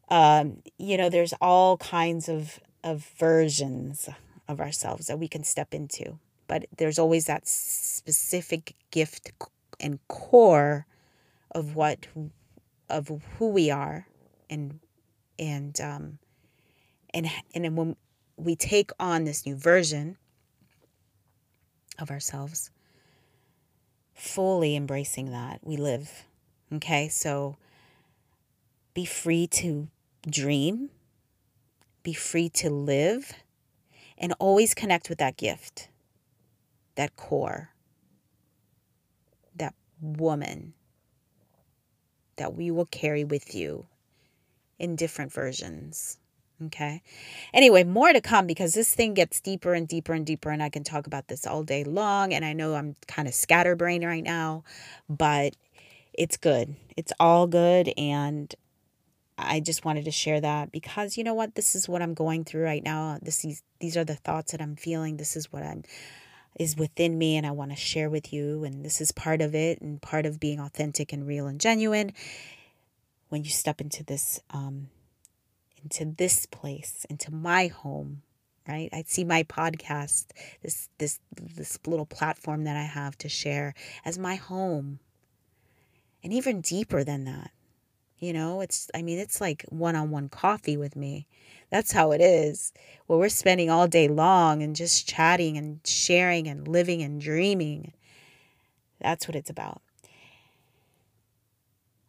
um, 0.10 0.62
you 0.78 0.98
know, 0.98 1.10
there's 1.10 1.34
all 1.42 1.78
kinds 1.78 2.30
of, 2.30 2.60
of 2.84 3.06
versions 3.18 4.10
of 4.48 4.60
ourselves 4.60 5.08
that 5.08 5.20
we 5.20 5.28
can 5.28 5.44
step 5.44 5.74
into. 5.74 6.20
But 6.48 6.66
there's 6.78 6.98
always 6.98 7.26
that 7.26 7.48
specific 7.48 8.74
gift 8.92 9.32
and 9.80 10.00
core 10.08 10.86
of 11.52 11.76
what 11.76 12.08
of 12.90 13.12
who 13.38 13.50
we 13.50 13.70
are 13.70 14.08
and 14.50 14.80
and 15.38 15.80
um 15.82 16.20
and 17.14 17.28
and 17.54 17.78
when 17.78 17.96
we 18.38 18.56
take 18.56 18.92
on 19.00 19.24
this 19.24 19.46
new 19.46 19.56
version 19.56 20.18
of 22.00 22.12
ourselves 22.12 22.70
fully 24.14 24.76
embracing 24.76 25.32
that 25.32 25.60
we 25.64 25.76
live 25.78 26.26
okay 26.74 27.08
so 27.08 27.56
be 28.94 29.06
free 29.06 29.48
to 29.48 29.88
dream, 30.30 30.90
be 32.04 32.14
free 32.14 32.50
to 32.50 32.70
live, 32.70 33.34
and 34.18 34.34
always 34.40 34.74
connect 34.74 35.10
with 35.10 35.20
that 35.20 35.38
gift, 35.38 35.90
that 36.96 37.16
core, 37.16 37.70
that 39.56 39.74
woman 40.02 40.74
that 42.38 42.56
we 42.56 42.72
will 42.72 42.86
carry 42.86 43.24
with 43.24 43.54
you 43.54 43.86
in 44.80 44.96
different 44.96 45.32
versions. 45.32 46.18
Okay. 46.66 47.04
Anyway, 47.54 47.84
more 47.84 48.12
to 48.12 48.22
come 48.22 48.48
because 48.48 48.74
this 48.74 48.96
thing 48.96 49.14
gets 49.14 49.40
deeper 49.40 49.76
and 49.76 49.88
deeper 49.88 50.14
and 50.14 50.26
deeper, 50.26 50.50
and 50.50 50.64
I 50.64 50.70
can 50.70 50.84
talk 50.84 51.06
about 51.06 51.28
this 51.28 51.46
all 51.46 51.64
day 51.64 51.84
long. 51.84 52.34
And 52.34 52.44
I 52.44 52.54
know 52.54 52.74
I'm 52.74 52.96
kind 53.08 53.28
of 53.28 53.36
scatterbrained 53.36 54.04
right 54.04 54.24
now, 54.24 54.64
but 55.08 55.56
it's 56.14 56.38
good. 56.38 56.76
It's 56.96 57.14
all 57.20 57.46
good. 57.46 57.94
And 57.96 58.54
I 59.38 59.60
just 59.60 59.86
wanted 59.86 60.06
to 60.06 60.12
share 60.12 60.42
that 60.42 60.72
because 60.72 61.18
you 61.18 61.24
know 61.24 61.36
what 61.36 61.56
this 61.56 61.76
is 61.76 61.88
what 61.88 62.02
I'm 62.02 62.16
going 62.16 62.44
through 62.44 62.64
right 62.64 62.84
now. 62.84 63.20
This 63.22 63.46
is 63.46 63.62
these 63.80 63.96
are 63.96 64.04
the 64.04 64.16
thoughts 64.16 64.52
that 64.52 64.62
I'm 64.62 64.76
feeling. 64.76 65.18
This 65.18 65.36
is 65.36 65.52
what 65.52 65.64
I'm 65.64 65.84
is 66.60 66.76
within 66.76 67.18
me 67.18 67.38
and 67.38 67.46
I 67.46 67.52
want 67.52 67.70
to 67.70 67.78
share 67.78 68.10
with 68.10 68.34
you 68.34 68.64
and 68.64 68.84
this 68.84 69.00
is 69.00 69.12
part 69.12 69.42
of 69.42 69.54
it 69.54 69.80
and 69.80 70.02
part 70.02 70.26
of 70.26 70.40
being 70.40 70.60
authentic 70.60 71.14
and 71.14 71.28
real 71.28 71.46
and 71.46 71.62
genuine. 71.62 72.14
When 73.30 73.44
you 73.44 73.52
step 73.52 73.80
into 73.80 74.04
this 74.04 74.40
um 74.50 74.90
into 75.84 76.06
this 76.18 76.48
place 76.48 77.06
into 77.10 77.32
my 77.32 77.68
home 77.68 78.24
right? 78.68 78.90
I 78.92 79.04
see 79.08 79.24
my 79.24 79.44
podcast 79.44 80.26
this 80.62 80.90
this 80.98 81.20
this 81.36 81.78
little 81.86 82.06
platform 82.06 82.64
that 82.64 82.76
I 82.76 82.84
have 82.84 83.18
to 83.20 83.30
share 83.30 83.74
as 84.04 84.18
my 84.18 84.36
home. 84.36 85.00
And 86.24 86.34
even 86.34 86.62
deeper 86.62 87.04
than 87.04 87.24
that 87.26 87.52
you 88.20 88.34
know, 88.34 88.62
it's, 88.62 88.90
I 88.96 89.02
mean, 89.02 89.20
it's 89.20 89.40
like 89.40 89.66
one 89.70 89.96
on 89.96 90.10
one 90.10 90.30
coffee 90.30 90.78
with 90.78 90.96
me. 90.96 91.28
That's 91.70 91.92
how 91.92 92.12
it 92.12 92.22
is. 92.22 92.74
Where 93.06 93.20
we're 93.20 93.30
spending 93.30 93.70
all 93.70 93.88
day 93.88 94.08
long 94.08 94.64
and 94.64 94.76
just 94.76 95.08
chatting 95.08 95.58
and 95.58 95.80
sharing 95.86 96.48
and 96.48 96.68
living 96.68 97.02
and 97.02 97.22
dreaming. 97.22 97.94
That's 99.00 99.28
what 99.28 99.36
it's 99.36 99.50
about. 99.50 99.82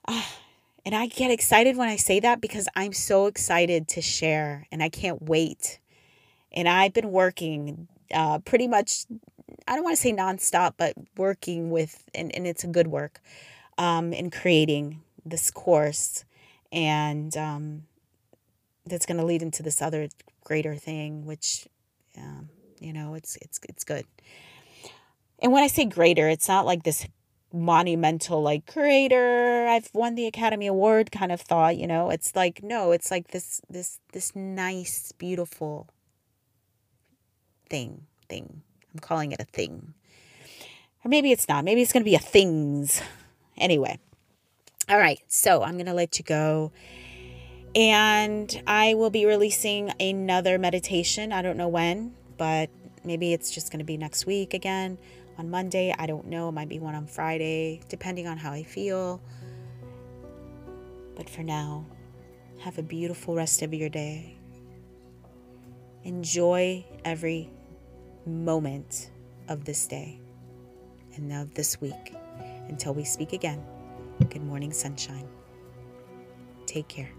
Ah, 0.07 0.39
and 0.87 0.95
I 0.95 1.07
get 1.07 1.31
excited 1.31 1.77
when 1.77 1.89
I 1.89 1.97
say 1.97 2.21
that 2.21 2.41
because 2.41 2.69
I'm 2.75 2.93
so 2.93 3.27
excited 3.27 3.89
to 3.89 4.01
share 4.01 4.67
and 4.73 4.83
I 4.83 4.89
can't 4.89 5.23
wait. 5.23 5.79
And 6.53 6.67
I've 6.69 6.95
been 6.95 7.13
working 7.13 7.89
uh, 8.15 8.39
pretty 8.39 8.67
much, 8.67 9.05
I 9.67 9.75
don't 9.75 9.85
want 9.85 9.97
to 9.97 10.03
say 10.03 10.13
nonstop, 10.13 10.75
but 10.79 10.95
working 11.19 11.71
with, 11.71 12.05
and, 12.15 12.35
and 12.35 12.47
it's 12.47 12.65
a 12.65 12.69
good 12.69 12.87
work 12.87 13.21
um, 13.77 14.15
in 14.15 14.31
creating 14.31 15.03
this 15.31 15.51
course 15.51 16.25
and 16.73 17.37
um, 17.37 17.83
that's 18.87 19.07
going 19.07 19.19
to 19.19 19.25
lead 19.25 19.43
into 19.43 19.63
this 19.63 19.81
other 19.81 20.09
greater 20.45 20.75
thing 20.75 21.25
which 21.27 21.69
um, 22.17 22.49
you 22.81 22.93
know 22.93 23.15
it's 23.15 23.37
it's 23.37 23.61
it's 23.69 23.85
good. 23.85 24.07
And 25.41 25.53
when 25.53 25.63
i 25.63 25.69
say 25.69 25.85
greater 25.85 26.29
it's 26.29 26.49
not 26.49 26.67
like 26.67 26.83
this 26.83 27.07
monumental 27.53 28.43
like 28.43 28.67
greater 28.67 29.67
i've 29.69 29.89
won 29.95 30.15
the 30.17 30.27
academy 30.27 30.67
award 30.67 31.11
kind 31.11 31.33
of 31.33 31.41
thought 31.41 31.77
you 31.79 31.87
know? 31.87 32.11
It's 32.11 32.35
like 32.37 32.63
no 32.63 32.93
it's 32.93 33.11
like 33.11 33.29
this 33.29 33.61
this 33.71 34.01
this 34.13 34.35
nice 34.35 35.13
beautiful 35.13 35.89
thing 37.71 38.07
thing. 38.29 38.63
I'm 38.93 39.01
calling 39.01 39.33
it 39.33 39.41
a 39.41 39.45
thing. 39.45 39.95
Or 41.05 41.09
maybe 41.09 41.33
it's 41.33 41.49
not. 41.49 41.65
Maybe 41.65 41.81
it's 41.81 41.93
going 41.93 42.03
to 42.03 42.11
be 42.11 42.15
a 42.15 42.19
things. 42.19 43.01
Anyway 43.57 43.99
all 44.89 44.99
right, 44.99 45.21
so 45.29 45.63
I'm 45.63 45.75
going 45.75 45.87
to 45.87 45.95
let 45.95 46.19
you 46.19 46.25
go. 46.25 46.73
And 47.75 48.63
I 48.67 48.95
will 48.95 49.11
be 49.11 49.27
releasing 49.27 49.93
another 50.01 50.59
meditation. 50.59 51.31
I 51.31 51.43
don't 51.43 51.59
know 51.59 51.69
when, 51.69 52.15
but 52.39 52.71
maybe 53.05 53.35
it's 53.35 53.51
just 53.51 53.71
going 53.71 53.81
to 53.81 53.85
be 53.85 53.99
next 53.99 54.25
week 54.25 54.55
again 54.55 54.97
on 55.37 55.51
Monday. 55.51 55.95
I 55.97 56.07
don't 56.07 56.27
know. 56.27 56.49
It 56.49 56.53
might 56.53 56.71
be 56.71 56.79
one 56.79 56.95
on 56.95 57.07
Friday, 57.07 57.83
depending 57.91 58.27
on 58.27 58.39
how 58.39 58.53
I 58.53 58.63
feel. 58.63 59.21
But 61.15 61.29
for 61.29 61.43
now, 61.43 61.85
have 62.61 62.79
a 62.79 62.83
beautiful 62.83 63.35
rest 63.35 63.61
of 63.61 63.75
your 63.75 63.91
day. 63.91 64.39
Enjoy 66.05 66.85
every 67.05 67.51
moment 68.25 69.11
of 69.49 69.65
this 69.67 69.87
day 69.87 70.19
and 71.15 71.31
of 71.33 71.53
this 71.53 71.79
week 71.81 72.15
until 72.69 72.95
we 72.95 73.05
speak 73.05 73.35
again. 73.35 73.63
Good 74.31 74.45
morning, 74.45 74.73
sunshine. 74.75 75.27
Take 76.67 76.87
care. 76.89 77.18